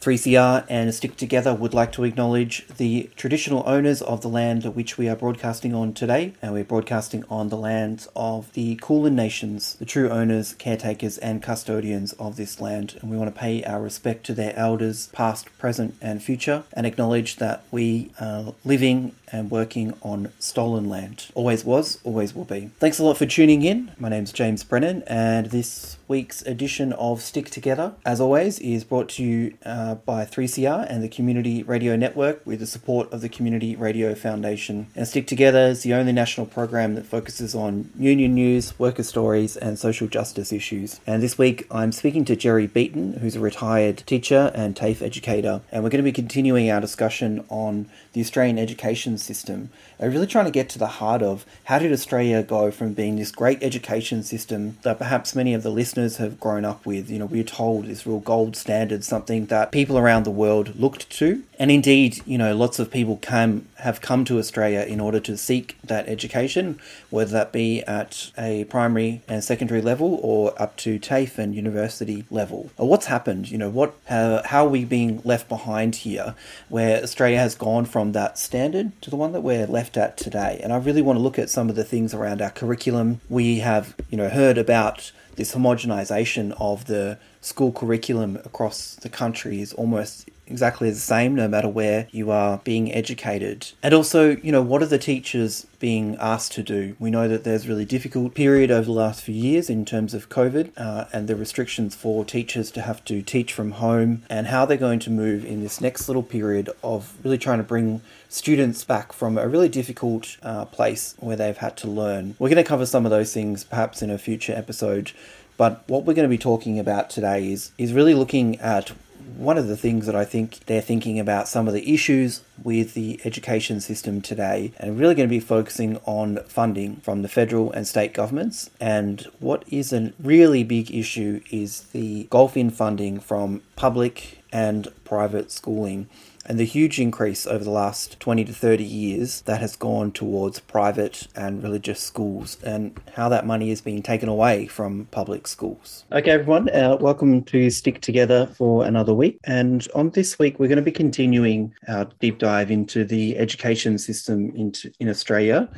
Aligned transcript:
3CR 0.00 0.64
and 0.68 0.94
Stick 0.94 1.16
Together 1.16 1.52
would 1.52 1.74
like 1.74 1.90
to 1.92 2.04
acknowledge 2.04 2.66
the 2.76 3.10
traditional 3.16 3.64
owners 3.66 4.00
of 4.00 4.20
the 4.20 4.28
land 4.28 4.64
which 4.64 4.96
we 4.96 5.08
are 5.08 5.16
broadcasting 5.16 5.74
on 5.74 5.92
today, 5.92 6.34
and 6.40 6.52
we're 6.52 6.62
broadcasting 6.62 7.24
on 7.28 7.48
the 7.48 7.56
lands 7.56 8.08
of 8.14 8.52
the 8.52 8.76
Kulin 8.76 9.16
Nations, 9.16 9.74
the 9.74 9.84
true 9.84 10.08
owners, 10.08 10.54
caretakers, 10.54 11.18
and 11.18 11.42
custodians 11.42 12.12
of 12.12 12.36
this 12.36 12.60
land. 12.60 12.96
And 13.02 13.10
we 13.10 13.16
want 13.16 13.34
to 13.34 13.40
pay 13.40 13.64
our 13.64 13.82
respect 13.82 14.24
to 14.26 14.34
their 14.34 14.54
elders, 14.56 15.08
past, 15.08 15.48
present, 15.58 15.96
and 16.00 16.22
future, 16.22 16.62
and 16.72 16.86
acknowledge 16.86 17.36
that 17.36 17.64
we 17.72 18.12
are 18.20 18.54
living 18.64 19.16
and 19.32 19.50
working 19.50 19.94
on 20.02 20.32
stolen 20.38 20.88
land. 20.88 21.26
Always 21.34 21.64
was, 21.64 21.98
always 22.04 22.34
will 22.34 22.44
be. 22.44 22.70
Thanks 22.78 22.98
a 22.98 23.04
lot 23.04 23.16
for 23.16 23.26
tuning 23.26 23.62
in. 23.62 23.92
My 23.98 24.08
name's 24.08 24.32
James 24.32 24.64
Brennan, 24.64 25.02
and 25.06 25.46
this 25.46 25.98
week's 26.08 26.42
edition 26.42 26.92
of 26.94 27.20
Stick 27.20 27.50
Together, 27.50 27.94
as 28.04 28.20
always, 28.20 28.58
is 28.60 28.82
brought 28.82 29.10
to 29.10 29.22
you 29.22 29.54
uh, 29.64 29.96
by 29.96 30.24
3CR 30.24 30.86
and 30.88 31.02
the 31.02 31.08
Community 31.08 31.62
Radio 31.62 31.96
Network 31.96 32.44
with 32.46 32.60
the 32.60 32.66
support 32.66 33.12
of 33.12 33.20
the 33.20 33.28
Community 33.28 33.76
Radio 33.76 34.14
Foundation. 34.14 34.86
And 34.96 35.06
Stick 35.06 35.26
Together 35.26 35.66
is 35.66 35.82
the 35.82 35.94
only 35.94 36.12
national 36.12 36.46
program 36.46 36.94
that 36.94 37.04
focuses 37.06 37.54
on 37.54 37.90
union 37.98 38.34
news, 38.34 38.78
worker 38.78 39.02
stories, 39.02 39.56
and 39.56 39.78
social 39.78 40.08
justice 40.08 40.52
issues. 40.52 41.00
And 41.06 41.22
this 41.22 41.36
week, 41.36 41.66
I'm 41.70 41.92
speaking 41.92 42.24
to 42.26 42.36
Jerry 42.36 42.66
Beaton, 42.66 43.14
who's 43.14 43.36
a 43.36 43.40
retired 43.40 43.98
teacher 44.06 44.50
and 44.54 44.74
TAFE 44.74 45.02
educator, 45.02 45.60
and 45.70 45.82
we're 45.82 45.90
going 45.90 46.02
to 46.02 46.10
be 46.10 46.12
continuing 46.12 46.70
our 46.70 46.80
discussion 46.80 47.44
on 47.50 47.88
the 48.12 48.20
Australian 48.20 48.58
education 48.58 49.17
system 49.18 49.70
and 49.98 50.12
really 50.12 50.26
trying 50.26 50.44
to 50.44 50.50
get 50.50 50.68
to 50.70 50.78
the 50.78 50.86
heart 50.86 51.22
of 51.22 51.44
how 51.64 51.78
did 51.78 51.92
Australia 51.92 52.42
go 52.42 52.70
from 52.70 52.92
being 52.92 53.16
this 53.16 53.32
great 53.32 53.62
education 53.62 54.22
system 54.22 54.78
that 54.82 54.98
perhaps 54.98 55.34
many 55.34 55.54
of 55.54 55.62
the 55.62 55.70
listeners 55.70 56.16
have 56.16 56.40
grown 56.40 56.64
up 56.64 56.86
with. 56.86 57.10
You 57.10 57.18
know, 57.18 57.26
we're 57.26 57.44
told 57.44 57.86
this 57.86 58.06
real 58.06 58.20
gold 58.20 58.56
standard, 58.56 59.04
something 59.04 59.46
that 59.46 59.72
people 59.72 59.98
around 59.98 60.24
the 60.24 60.30
world 60.30 60.76
looked 60.76 61.10
to. 61.18 61.42
And 61.58 61.70
indeed, 61.70 62.20
you 62.26 62.38
know, 62.38 62.54
lots 62.54 62.78
of 62.78 62.90
people 62.90 63.18
come 63.20 63.66
have 63.78 64.00
come 64.00 64.24
to 64.24 64.38
Australia 64.38 64.80
in 64.80 65.00
order 65.00 65.20
to 65.20 65.36
seek 65.36 65.78
that 65.84 66.08
education, 66.08 66.80
whether 67.10 67.30
that 67.32 67.52
be 67.52 67.82
at 67.84 68.32
a 68.36 68.64
primary 68.64 69.22
and 69.28 69.42
secondary 69.42 69.80
level 69.80 70.18
or 70.22 70.60
up 70.60 70.76
to 70.76 70.98
TAFE 70.98 71.38
and 71.38 71.54
university 71.54 72.24
level. 72.30 72.70
Uh, 72.78 72.84
what's 72.84 73.06
happened? 73.06 73.50
You 73.50 73.58
know, 73.58 73.70
what 73.70 73.94
how, 74.08 74.42
how 74.44 74.66
are 74.66 74.68
we 74.68 74.84
being 74.84 75.20
left 75.24 75.48
behind 75.48 75.96
here, 75.96 76.34
where 76.68 77.02
Australia 77.02 77.38
has 77.38 77.54
gone 77.54 77.84
from 77.84 78.12
that 78.12 78.38
standard 78.38 79.00
to 79.02 79.10
the 79.10 79.16
one 79.16 79.32
that 79.32 79.42
we're 79.42 79.66
left 79.66 79.96
at 79.96 80.16
today? 80.16 80.60
And 80.62 80.72
I 80.72 80.78
really 80.78 81.02
want 81.02 81.18
to 81.18 81.22
look 81.22 81.38
at 81.38 81.50
some 81.50 81.68
of 81.68 81.76
the 81.76 81.84
things 81.84 82.12
around 82.12 82.42
our 82.42 82.50
curriculum. 82.50 83.20
We 83.28 83.60
have, 83.60 83.94
you 84.10 84.16
know, 84.16 84.28
heard 84.28 84.58
about 84.58 85.12
this 85.36 85.54
homogenization 85.54 86.52
of 86.60 86.86
the 86.86 87.16
school 87.40 87.70
curriculum 87.70 88.36
across 88.44 88.96
the 88.96 89.08
country 89.08 89.60
is 89.60 89.72
almost 89.72 90.28
exactly 90.48 90.90
the 90.90 90.96
same 90.96 91.34
no 91.34 91.48
matter 91.48 91.68
where 91.68 92.08
you 92.10 92.30
are 92.30 92.58
being 92.64 92.92
educated. 92.92 93.70
And 93.82 93.94
also, 93.94 94.36
you 94.36 94.52
know, 94.52 94.62
what 94.62 94.82
are 94.82 94.86
the 94.86 94.98
teachers 94.98 95.66
being 95.78 96.16
asked 96.20 96.52
to 96.52 96.62
do? 96.62 96.96
We 96.98 97.10
know 97.10 97.28
that 97.28 97.44
there's 97.44 97.66
a 97.66 97.68
really 97.68 97.84
difficult 97.84 98.34
period 98.34 98.70
over 98.70 98.86
the 98.86 98.92
last 98.92 99.22
few 99.22 99.34
years 99.34 99.70
in 99.70 99.84
terms 99.84 100.14
of 100.14 100.28
COVID 100.28 100.72
uh, 100.76 101.04
and 101.12 101.28
the 101.28 101.36
restrictions 101.36 101.94
for 101.94 102.24
teachers 102.24 102.70
to 102.72 102.82
have 102.82 103.04
to 103.04 103.22
teach 103.22 103.52
from 103.52 103.72
home 103.72 104.22
and 104.28 104.48
how 104.48 104.64
they're 104.64 104.76
going 104.76 105.00
to 105.00 105.10
move 105.10 105.44
in 105.44 105.62
this 105.62 105.80
next 105.80 106.08
little 106.08 106.22
period 106.22 106.70
of 106.82 107.14
really 107.22 107.38
trying 107.38 107.58
to 107.58 107.64
bring 107.64 108.00
students 108.28 108.84
back 108.84 109.12
from 109.12 109.38
a 109.38 109.48
really 109.48 109.68
difficult 109.68 110.36
uh, 110.42 110.64
place 110.66 111.14
where 111.18 111.36
they've 111.36 111.56
had 111.58 111.76
to 111.76 111.88
learn. 111.88 112.34
We're 112.38 112.48
going 112.48 112.62
to 112.62 112.68
cover 112.68 112.86
some 112.86 113.06
of 113.06 113.10
those 113.10 113.32
things 113.32 113.64
perhaps 113.64 114.02
in 114.02 114.10
a 114.10 114.18
future 114.18 114.52
episode. 114.54 115.12
But 115.56 115.82
what 115.88 116.04
we're 116.04 116.14
going 116.14 116.28
to 116.28 116.28
be 116.28 116.38
talking 116.38 116.78
about 116.78 117.10
today 117.10 117.50
is, 117.50 117.72
is 117.78 117.92
really 117.92 118.14
looking 118.14 118.60
at 118.60 118.92
one 119.36 119.58
of 119.58 119.68
the 119.68 119.76
things 119.76 120.06
that 120.06 120.16
I 120.16 120.24
think 120.24 120.60
they're 120.66 120.80
thinking 120.80 121.18
about 121.18 121.48
some 121.48 121.68
of 121.68 121.74
the 121.74 121.92
issues 121.92 122.42
with 122.62 122.94
the 122.94 123.20
education 123.24 123.80
system 123.80 124.20
today, 124.20 124.72
and 124.78 124.98
really 124.98 125.14
going 125.14 125.28
to 125.28 125.34
be 125.34 125.40
focusing 125.40 125.98
on 126.04 126.38
funding 126.48 126.96
from 126.96 127.22
the 127.22 127.28
federal 127.28 127.72
and 127.72 127.86
state 127.86 128.14
governments. 128.14 128.70
And 128.80 129.26
what 129.38 129.64
is 129.68 129.92
a 129.92 130.12
really 130.20 130.64
big 130.64 130.94
issue 130.94 131.40
is 131.50 131.82
the 131.92 132.24
gulf 132.30 132.56
in 132.56 132.70
funding 132.70 133.20
from 133.20 133.62
public 133.76 134.42
and 134.52 134.88
private 135.04 135.50
schooling 135.50 136.08
and 136.48 136.58
the 136.58 136.64
huge 136.64 136.98
increase 136.98 137.46
over 137.46 137.62
the 137.62 137.70
last 137.70 138.18
20 138.20 138.44
to 138.46 138.52
30 138.52 138.82
years 138.82 139.42
that 139.42 139.60
has 139.60 139.76
gone 139.76 140.10
towards 140.10 140.60
private 140.60 141.28
and 141.36 141.62
religious 141.62 142.00
schools 142.00 142.56
and 142.64 142.98
how 143.14 143.28
that 143.28 143.46
money 143.46 143.70
is 143.70 143.82
being 143.82 144.02
taken 144.02 144.30
away 144.30 144.66
from 144.66 145.04
public 145.10 145.46
schools. 145.46 146.04
Okay, 146.10 146.30
everyone, 146.30 146.70
uh, 146.70 146.96
welcome 146.98 147.42
to 147.44 147.68
Stick 147.68 148.00
Together 148.00 148.46
for 148.56 148.86
another 148.86 149.12
week. 149.12 149.38
And 149.44 149.86
on 149.94 150.10
this 150.10 150.38
week, 150.38 150.58
we're 150.58 150.68
going 150.68 150.76
to 150.76 150.82
be 150.82 150.90
continuing 150.90 151.74
our 151.86 152.06
deep 152.18 152.38
dive 152.38 152.70
into 152.70 153.04
the 153.04 153.36
education 153.36 153.98
system 153.98 154.50
in, 154.56 154.72
in 154.98 155.10
Australia. 155.10 155.68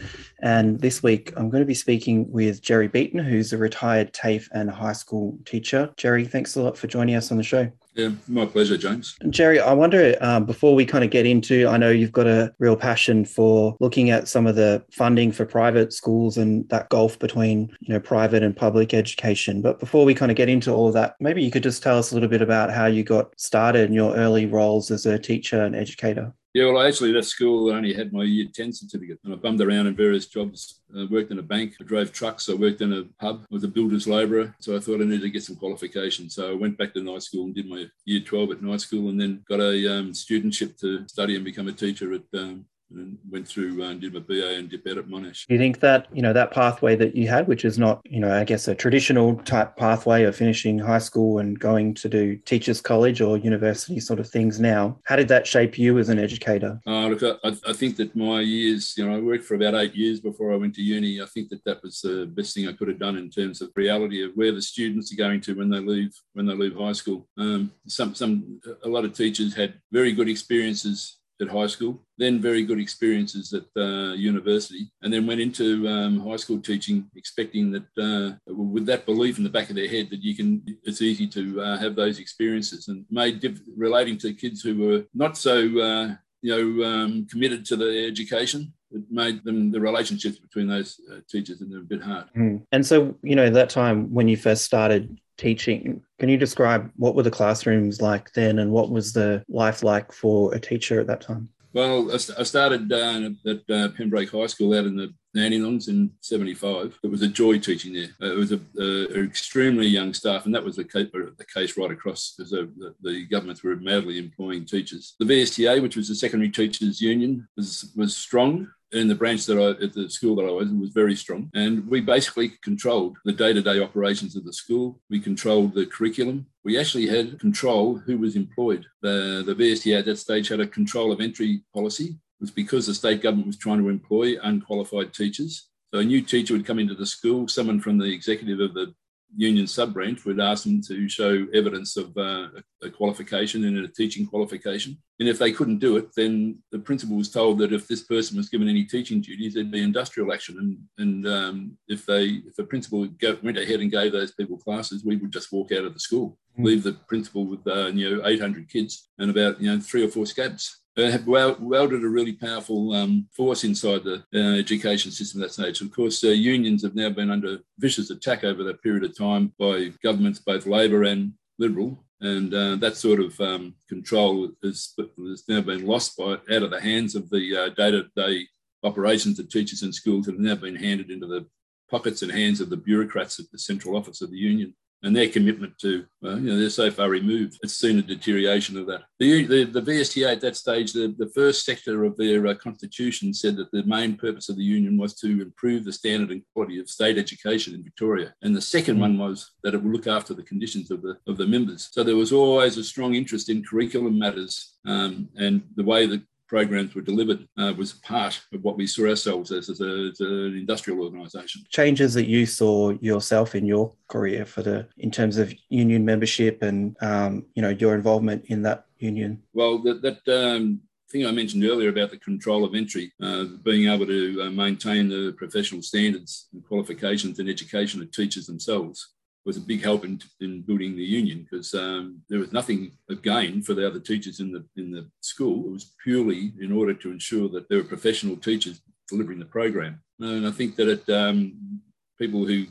And 0.42 0.80
this 0.80 1.02
week, 1.02 1.32
I'm 1.36 1.50
going 1.50 1.62
to 1.62 1.66
be 1.66 1.74
speaking 1.74 2.30
with 2.30 2.62
Jerry 2.62 2.88
Beaton, 2.88 3.20
who's 3.20 3.52
a 3.52 3.58
retired 3.58 4.12
TAFE 4.12 4.48
and 4.52 4.70
high 4.70 4.92
school 4.92 5.38
teacher. 5.44 5.92
Jerry, 5.96 6.24
thanks 6.24 6.56
a 6.56 6.62
lot 6.62 6.76
for 6.76 6.86
joining 6.86 7.14
us 7.14 7.30
on 7.30 7.36
the 7.36 7.42
show. 7.42 7.70
Yeah, 7.94 8.10
my 8.28 8.46
pleasure, 8.46 8.78
James. 8.78 9.16
Jerry, 9.30 9.58
I 9.60 9.72
wonder 9.72 10.16
um, 10.20 10.44
before 10.44 10.74
we 10.74 10.86
kind 10.86 11.02
of 11.02 11.10
get 11.10 11.26
into, 11.26 11.66
I 11.66 11.76
know 11.76 11.90
you've 11.90 12.12
got 12.12 12.26
a 12.26 12.54
real 12.58 12.76
passion 12.76 13.24
for 13.24 13.76
looking 13.80 14.10
at 14.10 14.28
some 14.28 14.46
of 14.46 14.54
the 14.54 14.82
funding 14.92 15.32
for 15.32 15.44
private 15.44 15.92
schools 15.92 16.38
and 16.38 16.68
that 16.68 16.88
gulf 16.88 17.18
between 17.18 17.68
you 17.80 17.92
know 17.92 18.00
private 18.00 18.42
and 18.42 18.56
public 18.56 18.94
education. 18.94 19.60
But 19.60 19.80
before 19.80 20.04
we 20.04 20.14
kind 20.14 20.30
of 20.30 20.36
get 20.36 20.48
into 20.48 20.72
all 20.72 20.88
of 20.88 20.94
that, 20.94 21.16
maybe 21.20 21.42
you 21.42 21.50
could 21.50 21.64
just 21.64 21.82
tell 21.82 21.98
us 21.98 22.12
a 22.12 22.14
little 22.14 22.28
bit 22.28 22.42
about 22.42 22.70
how 22.70 22.86
you 22.86 23.02
got 23.02 23.38
started 23.38 23.88
in 23.88 23.92
your 23.92 24.14
early 24.14 24.46
roles 24.46 24.90
as 24.90 25.04
a 25.04 25.18
teacher 25.18 25.62
and 25.62 25.74
educator. 25.74 26.32
Yeah, 26.52 26.66
well, 26.66 26.78
I 26.78 26.88
actually 26.88 27.12
left 27.12 27.28
school. 27.28 27.72
I 27.72 27.76
only 27.76 27.94
had 27.94 28.12
my 28.12 28.24
year 28.24 28.46
10 28.52 28.72
certificate 28.72 29.20
and 29.22 29.32
I 29.32 29.36
bummed 29.36 29.60
around 29.60 29.86
in 29.86 29.94
various 29.94 30.26
jobs. 30.26 30.80
I 30.96 31.06
worked 31.08 31.30
in 31.30 31.38
a 31.38 31.42
bank, 31.42 31.74
I 31.80 31.84
drove 31.84 32.12
trucks, 32.12 32.48
I 32.48 32.54
worked 32.54 32.80
in 32.80 32.92
a 32.92 33.04
pub, 33.20 33.42
I 33.42 33.54
was 33.54 33.62
a 33.62 33.68
builder's 33.68 34.08
labourer. 34.08 34.52
So 34.58 34.74
I 34.74 34.80
thought 34.80 35.00
I 35.00 35.04
needed 35.04 35.22
to 35.22 35.30
get 35.30 35.44
some 35.44 35.54
qualifications. 35.54 36.34
So 36.34 36.50
I 36.50 36.54
went 36.54 36.76
back 36.76 36.92
to 36.94 37.02
night 37.02 37.22
school 37.22 37.44
and 37.44 37.54
did 37.54 37.68
my 37.68 37.86
year 38.04 38.20
12 38.20 38.50
at 38.50 38.62
night 38.62 38.80
school 38.80 39.10
and 39.10 39.20
then 39.20 39.44
got 39.48 39.60
a 39.60 39.98
um, 39.98 40.10
studentship 40.10 40.76
to 40.80 41.06
study 41.06 41.36
and 41.36 41.44
become 41.44 41.68
a 41.68 41.72
teacher 41.72 42.12
at 42.14 42.22
um, 42.34 42.64
and 42.90 43.18
went 43.30 43.46
through 43.46 43.82
uh, 43.82 43.88
and 43.88 44.00
did 44.00 44.12
my 44.12 44.20
BA 44.20 44.54
and 44.54 44.68
dip 44.68 44.86
at 44.86 44.96
Monash. 45.06 45.46
Do 45.46 45.54
you 45.54 45.58
think 45.58 45.80
that, 45.80 46.06
you 46.12 46.22
know, 46.22 46.32
that 46.32 46.50
pathway 46.50 46.96
that 46.96 47.14
you 47.14 47.28
had, 47.28 47.46
which 47.46 47.64
is 47.64 47.78
not, 47.78 48.00
you 48.04 48.20
know, 48.20 48.32
I 48.32 48.44
guess 48.44 48.68
a 48.68 48.74
traditional 48.74 49.36
type 49.36 49.76
pathway 49.76 50.24
of 50.24 50.36
finishing 50.36 50.78
high 50.78 50.98
school 50.98 51.38
and 51.38 51.58
going 51.58 51.94
to 51.94 52.08
do 52.08 52.36
teachers 52.36 52.80
college 52.80 53.20
or 53.20 53.36
university 53.36 54.00
sort 54.00 54.20
of 54.20 54.28
things 54.28 54.60
now, 54.60 54.98
how 55.04 55.16
did 55.16 55.28
that 55.28 55.46
shape 55.46 55.78
you 55.78 55.98
as 55.98 56.08
an 56.08 56.18
educator? 56.18 56.80
Uh, 56.86 57.08
look, 57.08 57.38
I, 57.44 57.56
I 57.68 57.72
think 57.72 57.96
that 57.96 58.14
my 58.16 58.40
years, 58.40 58.94
you 58.96 59.06
know, 59.06 59.16
I 59.16 59.20
worked 59.20 59.44
for 59.44 59.54
about 59.54 59.74
eight 59.74 59.94
years 59.94 60.20
before 60.20 60.52
I 60.52 60.56
went 60.56 60.74
to 60.76 60.82
uni. 60.82 61.20
I 61.20 61.26
think 61.26 61.48
that 61.50 61.64
that 61.64 61.82
was 61.82 62.00
the 62.00 62.26
best 62.26 62.54
thing 62.54 62.68
I 62.68 62.72
could 62.72 62.88
have 62.88 62.98
done 62.98 63.16
in 63.16 63.30
terms 63.30 63.60
of 63.62 63.70
reality 63.74 64.24
of 64.24 64.32
where 64.34 64.52
the 64.52 64.62
students 64.62 65.12
are 65.12 65.16
going 65.16 65.40
to 65.42 65.54
when 65.54 65.70
they 65.70 65.78
leave 65.78 66.12
when 66.32 66.46
they 66.46 66.54
leave 66.54 66.76
high 66.76 66.92
school. 66.92 67.28
Um, 67.38 67.72
some 67.86 68.14
some 68.14 68.60
a 68.84 68.88
lot 68.88 69.04
of 69.04 69.14
teachers 69.14 69.54
had 69.54 69.74
very 69.92 70.12
good 70.12 70.28
experiences 70.28 71.19
at 71.40 71.48
high 71.48 71.66
school, 71.66 72.02
then 72.18 72.40
very 72.40 72.64
good 72.64 72.80
experiences 72.80 73.52
at 73.52 73.64
uh, 73.76 74.12
university, 74.12 74.90
and 75.02 75.12
then 75.12 75.26
went 75.26 75.40
into 75.40 75.88
um, 75.88 76.20
high 76.20 76.36
school 76.36 76.60
teaching, 76.60 77.10
expecting 77.16 77.70
that 77.70 77.88
uh, 77.98 78.36
with 78.46 78.86
that 78.86 79.06
belief 79.06 79.38
in 79.38 79.44
the 79.44 79.50
back 79.50 79.70
of 79.70 79.76
their 79.76 79.88
head 79.88 80.08
that 80.10 80.22
you 80.22 80.34
can, 80.34 80.62
it's 80.84 81.02
easy 81.02 81.26
to 81.26 81.60
uh, 81.60 81.78
have 81.78 81.94
those 81.96 82.18
experiences, 82.18 82.88
and 82.88 83.04
made 83.10 83.40
diff- 83.40 83.62
relating 83.76 84.18
to 84.18 84.34
kids 84.34 84.62
who 84.62 84.76
were 84.76 85.04
not 85.14 85.36
so, 85.36 85.56
uh, 85.78 86.14
you 86.42 86.50
know, 86.50 86.84
um, 86.86 87.26
committed 87.30 87.64
to 87.66 87.76
the 87.76 88.06
education. 88.06 88.72
It 88.92 89.02
made 89.10 89.44
them 89.44 89.70
the 89.70 89.80
relationships 89.80 90.38
between 90.38 90.68
those 90.68 91.00
uh, 91.10 91.20
teachers 91.28 91.60
and 91.60 91.70
they're 91.70 91.80
a 91.80 91.82
bit 91.82 92.02
hard. 92.02 92.26
Mm. 92.36 92.62
And 92.72 92.84
so, 92.84 93.16
you 93.22 93.36
know, 93.36 93.50
that 93.50 93.70
time 93.70 94.12
when 94.12 94.28
you 94.28 94.36
first 94.36 94.64
started 94.64 95.18
teaching. 95.40 96.02
Can 96.18 96.28
you 96.28 96.36
describe 96.36 96.90
what 96.96 97.14
were 97.14 97.22
the 97.22 97.30
classrooms 97.30 98.02
like 98.02 98.30
then 98.34 98.58
and 98.58 98.70
what 98.70 98.90
was 98.90 99.14
the 99.14 99.42
life 99.48 99.82
like 99.82 100.12
for 100.12 100.54
a 100.54 100.60
teacher 100.60 101.00
at 101.00 101.06
that 101.06 101.22
time? 101.22 101.48
Well, 101.72 102.10
I 102.12 102.42
started 102.42 102.92
uh, 102.92 103.30
at 103.46 103.70
uh, 103.70 103.88
Pembroke 103.96 104.30
High 104.30 104.46
School 104.46 104.76
out 104.76 104.86
in 104.86 104.96
the 104.96 105.14
Dandenongs 105.36 105.88
in 105.88 106.10
75. 106.20 106.98
It 107.04 107.10
was 107.10 107.22
a 107.22 107.28
joy 107.28 107.58
teaching 107.58 107.94
there. 107.94 108.08
Uh, 108.20 108.32
it 108.32 108.36
was 108.36 108.52
a, 108.52 108.60
a, 108.78 109.22
extremely 109.22 109.86
young 109.86 110.12
staff, 110.12 110.46
and 110.46 110.54
that 110.54 110.64
was 110.64 110.74
the 110.74 110.84
case, 110.84 111.06
the 111.12 111.46
case 111.54 111.78
right 111.78 111.92
across 111.92 112.34
because 112.36 112.50
the, 112.50 112.94
the, 113.02 113.24
governments 113.26 113.62
were 113.62 113.76
madly 113.76 114.18
employing 114.18 114.64
teachers. 114.64 115.14
The 115.20 115.26
VSTA, 115.26 115.80
which 115.80 115.94
was 115.94 116.08
the 116.08 116.16
Secondary 116.16 116.50
Teachers 116.50 117.00
Union, 117.00 117.46
was, 117.56 117.92
was 117.94 118.16
strong 118.16 118.68
in 118.92 119.08
the 119.08 119.14
branch 119.14 119.46
that 119.46 119.58
I 119.58 119.82
at 119.84 119.92
the 119.92 120.10
school 120.10 120.36
that 120.36 120.44
I 120.44 120.50
was 120.50 120.68
in 120.70 120.80
was 120.80 120.90
very 120.90 121.14
strong, 121.14 121.50
and 121.54 121.86
we 121.86 122.00
basically 122.00 122.50
controlled 122.62 123.16
the 123.24 123.32
day-to-day 123.32 123.80
operations 123.80 124.36
of 124.36 124.44
the 124.44 124.52
school. 124.52 125.00
We 125.08 125.20
controlled 125.20 125.74
the 125.74 125.86
curriculum. 125.86 126.46
We 126.64 126.78
actually 126.78 127.06
had 127.06 127.38
control 127.38 127.96
who 127.98 128.18
was 128.18 128.36
employed. 128.36 128.86
The 129.02 129.42
the 129.46 129.54
VSTA 129.54 129.98
at 129.98 130.04
that 130.06 130.16
stage 130.16 130.48
had 130.48 130.60
a 130.60 130.66
control 130.66 131.12
of 131.12 131.20
entry 131.20 131.62
policy, 131.72 132.08
It 132.40 132.44
was 132.44 132.50
because 132.50 132.86
the 132.86 132.94
state 132.94 133.22
government 133.22 133.46
was 133.46 133.58
trying 133.58 133.82
to 133.82 133.88
employ 133.88 134.36
unqualified 134.42 135.12
teachers. 135.12 135.68
So 135.92 136.00
a 136.00 136.04
new 136.04 136.22
teacher 136.22 136.54
would 136.54 136.66
come 136.66 136.78
into 136.78 136.94
the 136.94 137.04
school, 137.04 137.48
someone 137.48 137.80
from 137.80 137.98
the 137.98 138.12
executive 138.12 138.60
of 138.60 138.74
the 138.74 138.94
union 139.36 139.66
sub 139.66 139.94
branch 139.94 140.24
would 140.24 140.40
ask 140.40 140.64
them 140.64 140.82
to 140.82 141.08
show 141.08 141.46
evidence 141.54 141.96
of 141.96 142.16
uh, 142.16 142.48
a 142.82 142.90
qualification 142.90 143.64
and 143.64 143.78
a 143.78 143.88
teaching 143.88 144.26
qualification. 144.26 144.98
And 145.18 145.28
if 145.28 145.38
they 145.38 145.52
couldn't 145.52 145.78
do 145.78 145.96
it, 145.96 146.08
then 146.16 146.58
the 146.72 146.78
principal 146.78 147.16
was 147.16 147.30
told 147.30 147.58
that 147.58 147.72
if 147.72 147.86
this 147.86 148.02
person 148.02 148.36
was 148.36 148.48
given 148.48 148.68
any 148.68 148.84
teaching 148.84 149.20
duties, 149.20 149.54
there'd 149.54 149.70
be 149.70 149.82
industrial 149.82 150.32
action. 150.32 150.58
And, 150.58 151.06
and 151.06 151.26
um, 151.26 151.78
if 151.88 152.06
they 152.06 152.42
if 152.46 152.56
the 152.56 152.64
principal 152.64 153.06
go, 153.06 153.38
went 153.42 153.58
ahead 153.58 153.80
and 153.80 153.90
gave 153.90 154.12
those 154.12 154.32
people 154.32 154.56
classes, 154.56 155.04
we 155.04 155.16
would 155.16 155.32
just 155.32 155.52
walk 155.52 155.72
out 155.72 155.84
of 155.84 155.94
the 155.94 156.00
school, 156.00 156.38
mm. 156.58 156.64
leave 156.64 156.82
the 156.82 156.94
principal 157.06 157.46
with 157.46 157.66
uh, 157.66 157.88
you 157.88 158.16
know 158.16 158.26
800 158.26 158.68
kids 158.68 159.08
and 159.18 159.30
about 159.30 159.60
you 159.60 159.70
know 159.70 159.80
three 159.80 160.04
or 160.04 160.08
four 160.08 160.26
scabs 160.26 160.80
have 161.08 161.26
welded 161.26 162.04
a 162.04 162.08
really 162.08 162.32
powerful 162.32 162.92
um, 162.92 163.28
force 163.36 163.64
inside 163.64 164.04
the 164.04 164.24
uh, 164.34 164.58
education 164.58 165.10
system 165.10 165.40
at 165.40 165.46
that 165.48 165.52
stage. 165.52 165.80
Of 165.80 165.92
course, 165.92 166.22
uh, 166.24 166.28
unions 166.28 166.82
have 166.82 166.94
now 166.94 167.10
been 167.10 167.30
under 167.30 167.58
vicious 167.78 168.10
attack 168.10 168.44
over 168.44 168.64
that 168.64 168.82
period 168.82 169.04
of 169.04 169.16
time 169.16 169.52
by 169.58 169.92
governments, 170.02 170.40
both 170.40 170.66
Labor 170.66 171.04
and 171.04 171.32
Liberal, 171.58 172.04
and 172.20 172.52
uh, 172.52 172.76
that 172.76 172.96
sort 172.96 173.20
of 173.20 173.40
um, 173.40 173.74
control 173.88 174.50
has, 174.62 174.94
has, 174.96 175.44
now 175.48 175.60
been 175.60 175.86
lost 175.86 176.16
by 176.16 176.32
out 176.32 176.62
of 176.62 176.70
the 176.70 176.80
hands 176.80 177.14
of 177.14 177.30
the 177.30 177.56
uh, 177.56 177.68
day-to-day 177.70 178.46
operations 178.82 179.38
of 179.38 179.48
teachers 179.48 179.82
in 179.82 179.92
schools 179.92 180.28
and 180.28 180.36
have 180.36 180.56
now 180.56 180.60
been 180.60 180.76
handed 180.76 181.10
into 181.10 181.26
the 181.26 181.46
pockets 181.90 182.22
and 182.22 182.32
hands 182.32 182.60
of 182.60 182.70
the 182.70 182.76
bureaucrats 182.76 183.38
at 183.38 183.50
the 183.50 183.58
central 183.58 183.96
office 183.96 184.22
of 184.22 184.30
the 184.30 184.36
union 184.36 184.74
and 185.02 185.16
their 185.16 185.28
commitment 185.28 185.78
to, 185.78 186.04
well, 186.20 186.38
you 186.38 186.50
know, 186.50 186.58
they're 186.58 186.70
so 186.70 186.90
far 186.90 187.08
removed. 187.08 187.58
It's 187.62 187.74
seen 187.74 187.98
a 187.98 188.02
deterioration 188.02 188.76
of 188.76 188.86
that. 188.86 189.02
The, 189.18 189.46
the, 189.46 189.64
the 189.64 189.82
VSTA 189.82 190.32
at 190.32 190.40
that 190.42 190.56
stage, 190.56 190.92
the, 190.92 191.14
the 191.18 191.30
first 191.34 191.64
sector 191.64 192.04
of 192.04 192.16
their 192.16 192.46
uh, 192.46 192.54
constitution 192.54 193.32
said 193.32 193.56
that 193.56 193.70
the 193.70 193.82
main 193.84 194.16
purpose 194.16 194.48
of 194.48 194.56
the 194.56 194.62
union 194.62 194.98
was 194.98 195.14
to 195.20 195.40
improve 195.40 195.84
the 195.84 195.92
standard 195.92 196.30
and 196.30 196.42
quality 196.54 196.78
of 196.78 196.90
state 196.90 197.18
education 197.18 197.74
in 197.74 197.82
Victoria. 197.82 198.34
And 198.42 198.54
the 198.54 198.60
second 198.60 199.00
one 199.00 199.18
was 199.18 199.52
that 199.62 199.74
it 199.74 199.82
would 199.82 199.92
look 199.92 200.06
after 200.06 200.34
the 200.34 200.42
conditions 200.42 200.90
of 200.90 201.02
the, 201.02 201.16
of 201.26 201.36
the 201.36 201.46
members. 201.46 201.88
So 201.92 202.02
there 202.02 202.16
was 202.16 202.32
always 202.32 202.76
a 202.76 202.84
strong 202.84 203.14
interest 203.14 203.48
in 203.48 203.64
curriculum 203.64 204.18
matters 204.18 204.76
um, 204.86 205.28
and 205.36 205.62
the 205.76 205.84
way 205.84 206.06
that 206.06 206.22
programs 206.50 206.96
were 206.96 207.00
delivered 207.00 207.46
uh, 207.58 207.72
was 207.78 207.92
part 207.92 208.40
of 208.52 208.64
what 208.64 208.76
we 208.76 208.84
saw 208.84 209.06
ourselves 209.06 209.52
as, 209.52 209.70
as, 209.70 209.80
a, 209.80 210.10
as 210.10 210.18
an 210.18 210.56
industrial 210.58 211.00
organisation. 211.00 211.62
Changes 211.68 212.12
that 212.14 212.26
you 212.26 212.44
saw 212.44 212.90
yourself 213.00 213.54
in 213.54 213.64
your 213.64 213.94
career 214.08 214.44
for 214.44 214.62
the 214.62 214.88
in 214.98 215.12
terms 215.12 215.38
of 215.38 215.54
union 215.68 216.04
membership 216.04 216.62
and 216.62 216.96
um, 217.02 217.46
you 217.54 217.62
know 217.62 217.68
your 217.68 217.94
involvement 217.94 218.44
in 218.46 218.62
that 218.62 218.86
union. 218.98 219.40
Well, 219.54 219.78
that, 219.84 220.02
that 220.02 220.20
um, 220.26 220.80
thing 221.08 221.24
I 221.24 221.30
mentioned 221.30 221.64
earlier 221.64 221.90
about 221.90 222.10
the 222.10 222.18
control 222.18 222.64
of 222.64 222.74
entry, 222.74 223.12
uh, 223.22 223.44
being 223.62 223.88
able 223.88 224.06
to 224.06 224.42
uh, 224.42 224.50
maintain 224.50 225.08
the 225.08 225.32
professional 225.38 225.82
standards 225.82 226.48
and 226.52 226.66
qualifications 226.66 227.38
and 227.38 227.48
education 227.48 228.02
of 228.02 228.10
teachers 228.10 228.46
themselves 228.46 229.10
was 229.46 229.56
a 229.56 229.60
big 229.60 229.82
help 229.82 230.04
in, 230.04 230.20
in 230.40 230.62
building 230.62 230.96
the 230.96 231.02
union 231.02 231.46
because 231.48 231.72
um, 231.74 232.20
there 232.28 232.38
was 232.38 232.52
nothing 232.52 232.92
of 233.08 233.22
gain 233.22 233.62
for 233.62 233.74
the 233.74 233.86
other 233.86 234.00
teachers 234.00 234.40
in 234.40 234.52
the 234.52 234.64
in 234.76 234.90
the 234.90 235.08
school. 235.20 235.66
It 235.66 235.72
was 235.72 235.94
purely 236.02 236.52
in 236.60 236.72
order 236.72 236.94
to 236.94 237.10
ensure 237.10 237.48
that 237.50 237.68
there 237.68 237.78
were 237.78 237.84
professional 237.84 238.36
teachers 238.36 238.80
delivering 239.08 239.38
the 239.38 239.46
program. 239.46 240.02
And 240.20 240.46
I 240.46 240.50
think 240.50 240.76
that 240.76 240.88
it, 240.88 241.08
um, 241.08 241.80
people 242.18 242.44
who 242.46 242.66